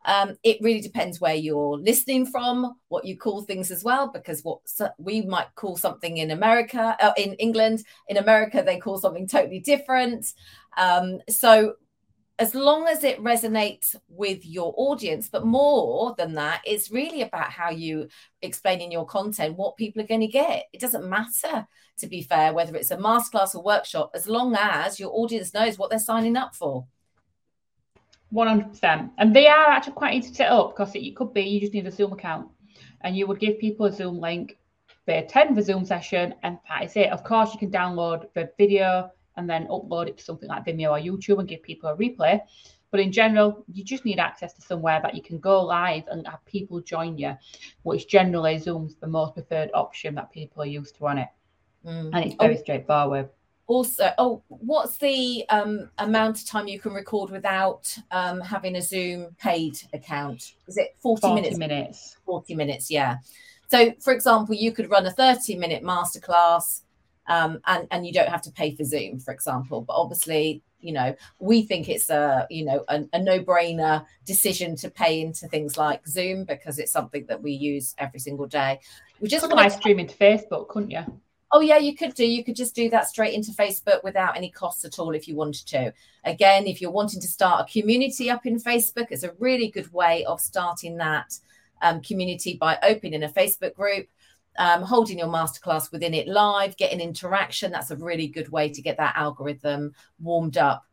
Um, 0.03 0.35
it 0.43 0.57
really 0.61 0.81
depends 0.81 1.21
where 1.21 1.35
you're 1.35 1.77
listening 1.77 2.25
from 2.25 2.75
what 2.87 3.05
you 3.05 3.15
call 3.15 3.43
things 3.43 3.69
as 3.69 3.83
well 3.83 4.07
because 4.11 4.41
what 4.43 4.59
we 4.97 5.21
might 5.21 5.53
call 5.53 5.77
something 5.77 6.17
in 6.17 6.31
america 6.31 6.97
uh, 6.99 7.11
in 7.17 7.33
england 7.33 7.83
in 8.07 8.17
america 8.17 8.63
they 8.65 8.79
call 8.79 8.97
something 8.97 9.27
totally 9.27 9.59
different. 9.59 10.33
Um, 10.75 11.19
so 11.29 11.75
as 12.41 12.55
long 12.55 12.87
as 12.87 13.03
it 13.03 13.23
resonates 13.23 13.95
with 14.09 14.43
your 14.43 14.73
audience. 14.75 15.29
But 15.29 15.45
more 15.45 16.15
than 16.17 16.33
that 16.33 16.61
it's 16.65 16.89
really 16.89 17.21
about 17.21 17.51
how 17.51 17.69
you 17.69 18.07
explain 18.41 18.81
in 18.81 18.91
your 18.91 19.05
content 19.05 19.55
what 19.55 19.77
people 19.77 20.01
are 20.01 20.07
going 20.07 20.21
to 20.21 20.27
get. 20.27 20.65
It 20.73 20.81
doesn't 20.81 21.07
matter 21.07 21.67
to 21.99 22.07
be 22.07 22.23
fair 22.23 22.51
whether 22.51 22.75
it's 22.75 22.89
a 22.89 22.97
masterclass 22.97 23.53
or 23.53 23.63
workshop 23.63 24.11
as 24.15 24.27
long 24.27 24.55
as 24.59 24.99
your 24.99 25.11
audience 25.13 25.53
knows 25.53 25.77
what 25.77 25.91
they're 25.91 25.99
signing 25.99 26.35
up 26.35 26.55
for. 26.55 26.87
100% 28.33 29.11
and 29.19 29.35
they 29.35 29.47
are 29.47 29.67
actually 29.67 29.93
quite 29.93 30.15
easy 30.15 30.29
to 30.29 30.35
set 30.35 30.51
up 30.51 30.75
because 30.75 30.95
it 30.95 31.15
could 31.15 31.33
be 31.33 31.43
you 31.43 31.59
just 31.59 31.73
need 31.73 31.85
a 31.85 31.91
zoom 31.91 32.13
account 32.13 32.47
and 33.01 33.15
you 33.15 33.27
would 33.27 33.39
give 33.39 33.59
people 33.59 33.85
a 33.85 33.91
zoom 33.91 34.19
link 34.19 34.57
they 35.05 35.17
attend 35.17 35.55
the 35.55 35.61
zoom 35.61 35.85
session 35.85 36.33
and 36.41 36.57
that 36.69 36.85
is 36.85 36.95
it. 36.95 37.11
Of 37.11 37.23
course 37.23 37.53
you 37.53 37.59
can 37.59 37.71
download 37.71 38.33
the 38.33 38.49
video 38.57 39.11
and 39.37 39.49
then 39.49 39.67
upload 39.67 40.07
it 40.07 40.17
to 40.17 40.23
something 40.23 40.49
like 40.49 40.65
Vimeo 40.65 40.91
or 40.91 40.99
YouTube 40.99 41.39
and 41.39 41.47
give 41.47 41.63
people 41.63 41.89
a 41.89 41.95
replay. 41.95 42.41
But 42.91 42.99
in 42.99 43.11
general, 43.11 43.63
you 43.71 43.83
just 43.85 44.03
need 44.03 44.19
access 44.19 44.53
to 44.53 44.61
somewhere 44.61 44.99
that 45.01 45.15
you 45.15 45.21
can 45.21 45.39
go 45.39 45.63
live 45.63 46.03
and 46.07 46.27
have 46.27 46.43
people 46.45 46.81
join 46.81 47.17
you, 47.17 47.37
which 47.83 48.07
generally 48.07 48.57
Zoom's 48.57 48.95
the 48.95 49.07
most 49.07 49.33
preferred 49.33 49.71
option 49.73 50.13
that 50.15 50.31
people 50.31 50.61
are 50.61 50.67
used 50.67 50.97
to 50.97 51.07
on 51.07 51.17
it. 51.19 51.29
Mm. 51.85 52.09
And 52.13 52.25
it's 52.25 52.35
very 52.35 52.57
oh, 52.57 52.61
straightforward. 52.61 53.29
Also, 53.67 54.11
oh, 54.17 54.43
what's 54.49 54.97
the 54.97 55.45
um, 55.47 55.89
amount 55.99 56.41
of 56.41 56.45
time 56.45 56.67
you 56.67 56.79
can 56.79 56.91
record 56.91 57.29
without 57.29 57.97
um, 58.11 58.41
having 58.41 58.75
a 58.75 58.81
Zoom 58.81 59.33
paid 59.39 59.81
account? 59.93 60.55
Is 60.67 60.75
it 60.75 60.97
40, 60.99 61.21
40 61.21 61.35
minutes? 61.35 61.57
minutes. 61.57 62.17
40 62.25 62.55
minutes, 62.55 62.91
yeah. 62.91 63.17
So, 63.69 63.93
for 64.01 64.11
example, 64.11 64.53
you 64.53 64.73
could 64.73 64.89
run 64.89 65.05
a 65.05 65.11
30 65.11 65.55
minute 65.55 65.81
masterclass 65.81 66.81
um, 67.27 67.59
and 67.67 67.87
and 67.91 68.05
you 68.05 68.13
don't 68.13 68.29
have 68.29 68.41
to 68.43 68.51
pay 68.51 68.75
for 68.75 68.83
Zoom, 68.83 69.19
for 69.19 69.33
example. 69.33 69.81
But 69.81 69.93
obviously, 69.93 70.61
you 70.79 70.93
know, 70.93 71.15
we 71.39 71.63
think 71.63 71.89
it's 71.89 72.09
a 72.09 72.47
you 72.49 72.65
know 72.65 72.83
a, 72.87 73.03
a 73.13 73.21
no 73.21 73.39
brainer 73.39 74.05
decision 74.25 74.75
to 74.77 74.89
pay 74.89 75.21
into 75.21 75.47
things 75.47 75.77
like 75.77 76.07
Zoom 76.07 76.45
because 76.45 76.79
it's 76.79 76.91
something 76.91 77.25
that 77.27 77.41
we 77.41 77.51
use 77.51 77.95
every 77.97 78.19
single 78.19 78.47
day. 78.47 78.79
We 79.19 79.27
just 79.27 79.43
want 79.43 79.55
live 79.55 79.73
stream 79.73 79.99
into 79.99 80.17
Facebook, 80.17 80.67
couldn't 80.69 80.91
you? 80.91 81.05
Oh 81.53 81.59
yeah, 81.59 81.77
you 81.77 81.95
could 81.95 82.13
do. 82.15 82.25
You 82.25 82.43
could 82.43 82.55
just 82.55 82.73
do 82.73 82.89
that 82.89 83.07
straight 83.07 83.33
into 83.33 83.51
Facebook 83.51 84.03
without 84.03 84.37
any 84.37 84.49
costs 84.49 84.85
at 84.85 84.99
all 84.99 85.13
if 85.13 85.27
you 85.27 85.35
wanted 85.35 85.67
to. 85.67 85.93
Again, 86.23 86.65
if 86.65 86.81
you're 86.81 86.91
wanting 86.91 87.19
to 87.19 87.27
start 87.27 87.69
a 87.69 87.71
community 87.71 88.29
up 88.29 88.45
in 88.45 88.57
Facebook, 88.57 89.07
it's 89.09 89.23
a 89.23 89.33
really 89.37 89.69
good 89.69 89.91
way 89.91 90.23
of 90.25 90.39
starting 90.39 90.97
that 90.97 91.33
um, 91.81 92.01
community 92.01 92.55
by 92.55 92.77
opening 92.83 93.23
a 93.23 93.27
Facebook 93.27 93.73
group 93.75 94.07
um, 94.57 94.81
holding 94.81 95.19
your 95.19 95.27
masterclass 95.27 95.91
within 95.91 96.13
it 96.13 96.27
live, 96.27 96.77
getting 96.77 96.99
interaction. 96.99 97.71
That's 97.71 97.91
a 97.91 97.95
really 97.95 98.27
good 98.27 98.49
way 98.49 98.69
to 98.69 98.81
get 98.81 98.97
that 98.97 99.15
algorithm 99.15 99.93
warmed 100.19 100.57
up. 100.57 100.85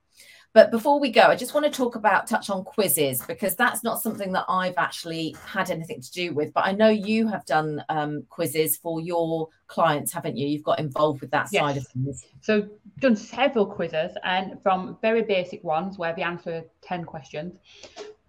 But 0.55 0.71
before 0.71 0.99
we 0.99 1.11
go, 1.11 1.23
I 1.23 1.37
just 1.37 1.53
want 1.53 1.66
to 1.66 1.71
talk 1.71 1.94
about 1.94 2.27
touch 2.27 2.49
on 2.49 2.64
quizzes 2.64 3.23
because 3.27 3.55
that's 3.55 3.85
not 3.85 4.01
something 4.01 4.33
that 4.33 4.47
I've 4.49 4.79
actually 4.79 5.37
had 5.44 5.71
anything 5.71 6.01
to 6.01 6.11
do 6.11 6.33
with. 6.33 6.55
But 6.55 6.64
I 6.64 6.73
know 6.73 6.88
you 6.88 7.29
have 7.29 7.44
done 7.44 7.85
um, 7.90 8.25
quizzes 8.31 8.77
for 8.77 8.99
your 9.01 9.49
clients, 9.66 10.11
haven't 10.11 10.38
you? 10.38 10.49
You've 10.49 10.64
got 10.64 10.81
involved 10.81 11.21
with 11.21 11.31
that 11.33 11.49
yes. 11.53 11.61
side 11.61 11.77
of 11.77 11.87
things. 11.88 12.25
So 12.40 12.66
done 12.99 13.14
several 13.14 13.66
quizzes, 13.66 14.16
and 14.25 14.61
from 14.62 14.97
very 15.03 15.23
basic 15.23 15.62
ones 15.62 15.99
where 15.99 16.14
we 16.16 16.23
answer 16.23 16.64
ten 16.81 17.05
questions 17.05 17.59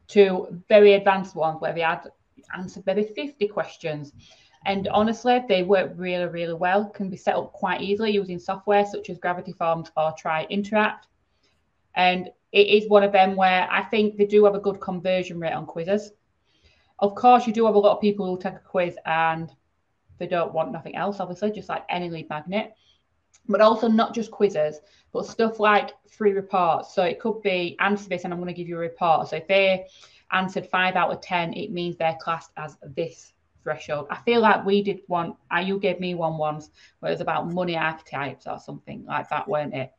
to 0.09 0.61
very 0.67 0.93
advanced 0.93 1.35
ones 1.35 1.61
where 1.61 1.73
we 1.73 1.81
had 1.81 2.01
answered 2.53 2.83
maybe 2.85 3.05
fifty 3.15 3.47
questions. 3.47 4.11
And 4.69 4.87
honestly, 4.89 5.43
they 5.49 5.63
work 5.63 5.93
really, 5.95 6.27
really 6.27 6.53
well, 6.53 6.85
can 6.89 7.09
be 7.09 7.17
set 7.17 7.33
up 7.33 7.53
quite 7.53 7.81
easily 7.81 8.11
using 8.11 8.37
software 8.37 8.85
such 8.85 9.09
as 9.09 9.17
Gravity 9.17 9.51
Forms 9.51 9.89
or 9.97 10.13
Try 10.15 10.45
Interact. 10.47 11.07
And 11.95 12.29
it 12.51 12.67
is 12.67 12.87
one 12.87 13.01
of 13.01 13.11
them 13.11 13.35
where 13.35 13.67
I 13.71 13.81
think 13.81 14.15
they 14.15 14.27
do 14.27 14.45
have 14.45 14.53
a 14.53 14.59
good 14.59 14.79
conversion 14.79 15.39
rate 15.39 15.53
on 15.53 15.65
quizzes. 15.65 16.11
Of 16.99 17.15
course, 17.15 17.47
you 17.47 17.53
do 17.53 17.65
have 17.65 17.73
a 17.73 17.79
lot 17.79 17.95
of 17.95 18.01
people 18.01 18.27
who 18.27 18.39
take 18.39 18.53
a 18.53 18.59
quiz 18.59 18.95
and 19.07 19.51
they 20.19 20.27
don't 20.27 20.53
want 20.53 20.71
nothing 20.71 20.95
else, 20.95 21.19
obviously, 21.19 21.49
just 21.49 21.67
like 21.67 21.83
any 21.89 22.11
lead 22.11 22.29
magnet. 22.29 22.75
But 23.47 23.61
also 23.61 23.87
not 23.87 24.13
just 24.13 24.29
quizzes, 24.29 24.81
but 25.11 25.25
stuff 25.25 25.59
like 25.59 25.95
free 26.11 26.33
reports. 26.33 26.93
So 26.93 27.01
it 27.01 27.19
could 27.19 27.41
be 27.41 27.75
answer 27.79 28.07
this 28.07 28.23
and 28.23 28.31
I'm 28.31 28.39
going 28.39 28.53
to 28.53 28.61
give 28.61 28.69
you 28.69 28.75
a 28.75 28.81
report. 28.81 29.29
So 29.29 29.37
if 29.37 29.47
they 29.47 29.87
answered 30.31 30.67
five 30.67 30.95
out 30.95 31.09
of 31.09 31.21
10, 31.21 31.55
it 31.55 31.71
means 31.71 31.97
they're 31.97 32.19
classed 32.21 32.51
as 32.55 32.77
this 32.83 33.33
threshold. 33.63 34.07
I 34.09 34.17
feel 34.17 34.41
like 34.41 34.65
we 34.65 34.81
did 34.81 35.01
one, 35.07 35.35
uh, 35.53 35.59
you 35.59 35.79
gave 35.79 35.99
me 35.99 36.15
one 36.15 36.37
once 36.37 36.69
where 36.99 37.11
it 37.11 37.13
was 37.13 37.21
about 37.21 37.51
money 37.51 37.77
archetypes 37.77 38.47
or 38.47 38.59
something 38.59 39.05
like 39.05 39.29
that, 39.29 39.47
weren't 39.47 39.73
it? 39.73 39.91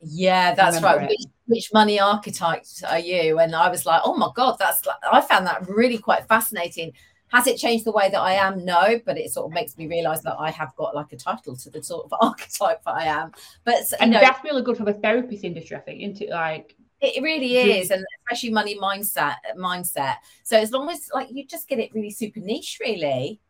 Yeah, 0.00 0.54
that's 0.54 0.80
right. 0.80 1.08
Which, 1.08 1.24
which, 1.46 1.70
money 1.72 1.98
archetypes 1.98 2.82
are 2.84 3.00
you? 3.00 3.40
And 3.40 3.54
I 3.54 3.68
was 3.68 3.84
like, 3.84 4.00
oh 4.04 4.16
my 4.16 4.30
God, 4.34 4.56
that's 4.58 4.86
like, 4.86 4.96
I 5.10 5.20
found 5.20 5.46
that 5.46 5.68
really 5.68 5.98
quite 5.98 6.28
fascinating. 6.28 6.92
Has 7.28 7.46
it 7.46 7.58
changed 7.58 7.84
the 7.84 7.92
way 7.92 8.08
that 8.08 8.20
I 8.20 8.34
am? 8.34 8.64
No, 8.64 9.00
but 9.04 9.18
it 9.18 9.30
sort 9.30 9.46
of 9.46 9.52
makes 9.52 9.76
me 9.76 9.86
realize 9.88 10.22
that 10.22 10.36
I 10.38 10.50
have 10.50 10.74
got 10.76 10.94
like 10.94 11.12
a 11.12 11.16
title 11.16 11.56
to 11.56 11.70
the 11.70 11.82
sort 11.82 12.04
of 12.06 12.14
archetype 12.20 12.84
that 12.84 12.94
I 12.94 13.04
am. 13.04 13.32
But 13.64 13.82
and 14.00 14.12
know, 14.12 14.20
that's 14.20 14.42
really 14.44 14.62
good 14.62 14.76
for 14.76 14.84
the 14.84 14.94
therapist 14.94 15.44
industry, 15.44 15.76
I 15.76 15.80
think, 15.80 16.02
isn't 16.02 16.28
it? 16.28 16.30
Like 16.30 16.76
it 17.00 17.22
really 17.22 17.56
is, 17.56 17.90
and 17.90 18.04
especially 18.20 18.50
money 18.50 18.76
mindset 18.78 19.36
mindset. 19.56 20.16
So 20.42 20.56
as 20.58 20.72
long 20.72 20.90
as 20.90 21.10
like 21.14 21.28
you 21.30 21.46
just 21.46 21.68
get 21.68 21.78
it 21.78 21.94
really 21.94 22.10
super 22.10 22.40
niche, 22.40 22.78
really 22.80 23.40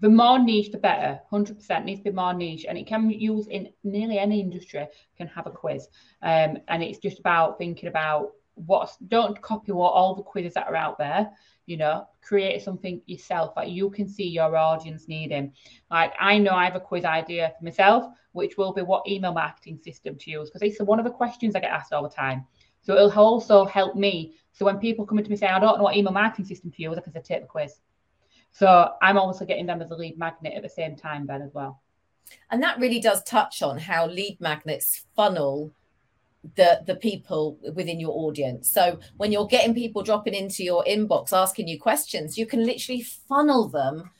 the 0.00 0.08
more 0.08 0.38
niche, 0.38 0.70
the 0.70 0.78
better. 0.78 1.20
100% 1.32 1.84
needs 1.84 2.00
to 2.00 2.10
be 2.10 2.14
more 2.14 2.34
niche. 2.34 2.66
And 2.68 2.76
it 2.76 2.86
can 2.86 3.08
be 3.08 3.14
used 3.14 3.48
in 3.48 3.70
nearly 3.84 4.18
any 4.18 4.40
industry, 4.40 4.86
can 5.16 5.28
have 5.28 5.46
a 5.46 5.50
quiz. 5.50 5.88
Um, 6.22 6.58
and 6.68 6.82
it's 6.82 6.98
just 6.98 7.20
about 7.20 7.58
thinking 7.58 7.88
about 7.88 8.32
what's, 8.54 8.96
don't 9.08 9.40
copy 9.40 9.72
what 9.72 9.92
all 9.92 10.14
the 10.14 10.22
quizzes 10.22 10.54
that 10.54 10.66
are 10.66 10.76
out 10.76 10.98
there, 10.98 11.30
you 11.66 11.76
know, 11.76 12.06
create 12.22 12.62
something 12.62 13.00
yourself 13.06 13.54
that 13.54 13.70
you 13.70 13.90
can 13.90 14.08
see 14.08 14.28
your 14.28 14.56
audience 14.56 15.08
needing. 15.08 15.52
Like 15.90 16.12
I 16.20 16.38
know 16.38 16.52
I 16.52 16.64
have 16.64 16.76
a 16.76 16.80
quiz 16.80 17.04
idea 17.04 17.52
for 17.56 17.64
myself, 17.64 18.12
which 18.32 18.56
will 18.56 18.72
be 18.72 18.82
what 18.82 19.08
email 19.08 19.32
marketing 19.32 19.78
system 19.82 20.16
to 20.18 20.30
use, 20.30 20.50
because 20.50 20.62
it's 20.62 20.80
one 20.80 20.98
of 20.98 21.04
the 21.04 21.10
questions 21.10 21.54
I 21.54 21.60
get 21.60 21.70
asked 21.70 21.92
all 21.92 22.02
the 22.02 22.08
time. 22.08 22.46
So 22.82 22.94
it'll 22.94 23.12
also 23.12 23.64
help 23.64 23.96
me. 23.96 24.34
So 24.52 24.64
when 24.64 24.78
people 24.78 25.06
come 25.06 25.18
into 25.18 25.30
me 25.30 25.36
say, 25.36 25.46
I 25.46 25.58
don't 25.58 25.78
know 25.78 25.84
what 25.84 25.96
email 25.96 26.12
marketing 26.12 26.44
system 26.44 26.70
to 26.72 26.82
use, 26.82 26.98
I 26.98 27.00
can 27.00 27.12
say, 27.12 27.22
take 27.22 27.40
the 27.40 27.46
quiz. 27.46 27.76
So 28.52 28.90
I'm 29.02 29.18
also 29.18 29.44
getting 29.44 29.66
them 29.66 29.80
as 29.80 29.90
a 29.90 29.96
lead 29.96 30.18
magnet 30.18 30.52
at 30.54 30.62
the 30.62 30.68
same 30.68 30.94
time, 30.94 31.26
then 31.26 31.42
as 31.42 31.52
well. 31.54 31.80
And 32.50 32.62
that 32.62 32.78
really 32.78 33.00
does 33.00 33.22
touch 33.24 33.62
on 33.62 33.78
how 33.78 34.06
lead 34.06 34.38
magnets 34.40 35.06
funnel 35.16 35.72
the 36.56 36.82
the 36.86 36.96
people 36.96 37.58
within 37.74 38.00
your 38.00 38.12
audience. 38.12 38.68
So 38.68 38.98
when 39.16 39.32
you're 39.32 39.46
getting 39.46 39.74
people 39.74 40.02
dropping 40.02 40.34
into 40.34 40.62
your 40.62 40.84
inbox 40.84 41.32
asking 41.32 41.68
you 41.68 41.80
questions, 41.80 42.36
you 42.36 42.46
can 42.46 42.64
literally 42.64 43.02
funnel 43.02 43.68
them 43.68 44.10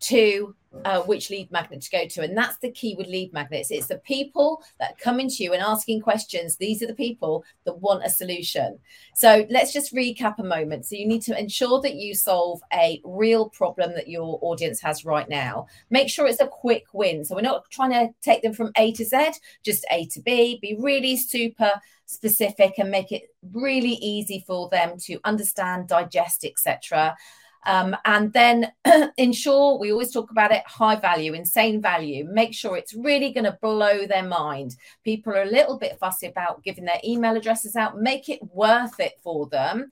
to 0.00 0.54
uh, 0.84 1.00
which 1.02 1.30
lead 1.30 1.50
magnet 1.50 1.82
to 1.82 1.90
go 1.90 2.06
to. 2.06 2.22
And 2.22 2.36
that's 2.36 2.58
the 2.58 2.70
key 2.70 2.94
with 2.96 3.06
lead 3.06 3.32
magnets. 3.32 3.70
It's 3.70 3.86
the 3.86 3.98
people 3.98 4.62
that 4.78 4.98
come 4.98 5.20
into 5.20 5.42
you 5.42 5.52
and 5.52 5.62
asking 5.62 6.00
questions. 6.00 6.56
These 6.56 6.82
are 6.82 6.86
the 6.86 6.94
people 6.94 7.44
that 7.64 7.78
want 7.78 8.04
a 8.04 8.10
solution. 8.10 8.78
So 9.14 9.46
let's 9.50 9.72
just 9.72 9.94
recap 9.94 10.38
a 10.38 10.44
moment. 10.44 10.86
So 10.86 10.96
you 10.96 11.06
need 11.06 11.22
to 11.22 11.38
ensure 11.38 11.80
that 11.82 11.94
you 11.94 12.14
solve 12.14 12.60
a 12.72 13.00
real 13.04 13.48
problem 13.48 13.94
that 13.94 14.08
your 14.08 14.38
audience 14.42 14.80
has 14.80 15.04
right 15.04 15.28
now. 15.28 15.66
Make 15.90 16.08
sure 16.08 16.26
it's 16.26 16.40
a 16.40 16.46
quick 16.46 16.86
win. 16.92 17.24
So 17.24 17.34
we're 17.34 17.42
not 17.42 17.70
trying 17.70 17.90
to 17.90 18.08
take 18.22 18.42
them 18.42 18.52
from 18.52 18.72
A 18.76 18.92
to 18.92 19.04
Z, 19.04 19.32
just 19.62 19.86
A 19.90 20.06
to 20.06 20.20
B. 20.20 20.58
Be 20.60 20.76
really 20.78 21.16
super 21.16 21.72
specific 22.06 22.74
and 22.78 22.90
make 22.90 23.12
it 23.12 23.34
really 23.52 23.94
easy 24.00 24.44
for 24.46 24.68
them 24.68 24.98
to 24.98 25.18
understand, 25.24 25.88
digest, 25.88 26.44
etc. 26.44 27.16
Um, 27.66 27.96
and 28.04 28.32
then 28.32 28.72
ensure 29.16 29.78
we 29.78 29.92
always 29.92 30.12
talk 30.12 30.30
about 30.30 30.52
it 30.52 30.62
high 30.66 30.96
value, 30.96 31.32
insane 31.32 31.80
value. 31.80 32.24
Make 32.24 32.54
sure 32.54 32.76
it's 32.76 32.94
really 32.94 33.32
going 33.32 33.44
to 33.44 33.58
blow 33.62 34.06
their 34.06 34.22
mind. 34.22 34.76
People 35.04 35.32
are 35.32 35.42
a 35.42 35.50
little 35.50 35.78
bit 35.78 35.98
fussy 35.98 36.26
about 36.26 36.62
giving 36.62 36.84
their 36.84 37.00
email 37.04 37.36
addresses 37.36 37.76
out. 37.76 38.00
Make 38.00 38.28
it 38.28 38.40
worth 38.42 39.00
it 39.00 39.14
for 39.22 39.48
them. 39.48 39.90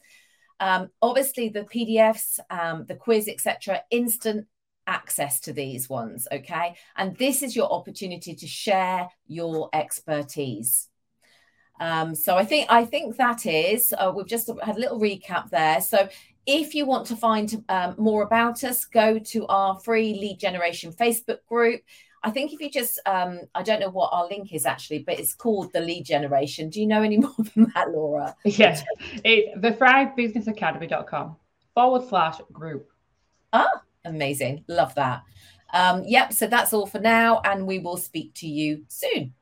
Um, 0.60 0.90
obviously, 1.00 1.48
the 1.48 1.62
PDFs, 1.62 2.38
um, 2.50 2.84
the 2.86 2.94
quiz, 2.94 3.26
etc., 3.26 3.82
instant 3.90 4.46
access 4.86 5.40
to 5.40 5.52
these 5.52 5.88
ones. 5.88 6.28
Okay, 6.30 6.76
and 6.96 7.16
this 7.16 7.42
is 7.42 7.56
your 7.56 7.72
opportunity 7.72 8.34
to 8.34 8.46
share 8.46 9.08
your 9.26 9.70
expertise. 9.72 10.88
Um, 11.80 12.14
so 12.14 12.36
I 12.36 12.44
think 12.44 12.68
I 12.70 12.84
think 12.84 13.16
that 13.16 13.44
is 13.44 13.92
uh, 13.96 14.12
we've 14.14 14.26
just 14.26 14.48
had 14.62 14.76
a 14.76 14.78
little 14.78 15.00
recap 15.00 15.50
there. 15.50 15.80
So 15.80 16.08
if 16.46 16.74
you 16.74 16.86
want 16.86 17.06
to 17.06 17.16
find 17.16 17.64
um, 17.68 17.94
more 17.98 18.22
about 18.22 18.64
us, 18.64 18.84
go 18.84 19.18
to 19.18 19.46
our 19.46 19.78
free 19.80 20.14
lead 20.14 20.38
generation 20.38 20.92
Facebook 20.92 21.38
group. 21.48 21.82
I 22.24 22.30
think 22.30 22.52
if 22.52 22.60
you 22.60 22.70
just, 22.70 23.00
um, 23.06 23.40
I 23.54 23.62
don't 23.62 23.80
know 23.80 23.90
what 23.90 24.10
our 24.12 24.28
link 24.28 24.52
is 24.52 24.64
actually, 24.64 25.00
but 25.00 25.18
it's 25.18 25.34
called 25.34 25.72
the 25.72 25.80
lead 25.80 26.04
generation. 26.04 26.70
Do 26.70 26.80
you 26.80 26.86
know 26.86 27.02
any 27.02 27.16
more 27.18 27.34
than 27.54 27.72
that, 27.74 27.90
Laura? 27.90 28.34
Yes, 28.44 28.84
it's 29.24 29.60
the 29.60 29.72
thrivebusinessacademy.com 29.72 31.36
forward 31.74 32.08
slash 32.08 32.40
group. 32.52 32.88
Ah, 33.52 33.82
amazing. 34.04 34.64
Love 34.68 34.94
that. 34.94 35.22
Um, 35.72 36.04
yep. 36.06 36.32
So 36.32 36.46
that's 36.46 36.72
all 36.72 36.86
for 36.86 37.00
now. 37.00 37.40
And 37.44 37.66
we 37.66 37.78
will 37.78 37.96
speak 37.96 38.34
to 38.34 38.46
you 38.46 38.84
soon. 38.88 39.34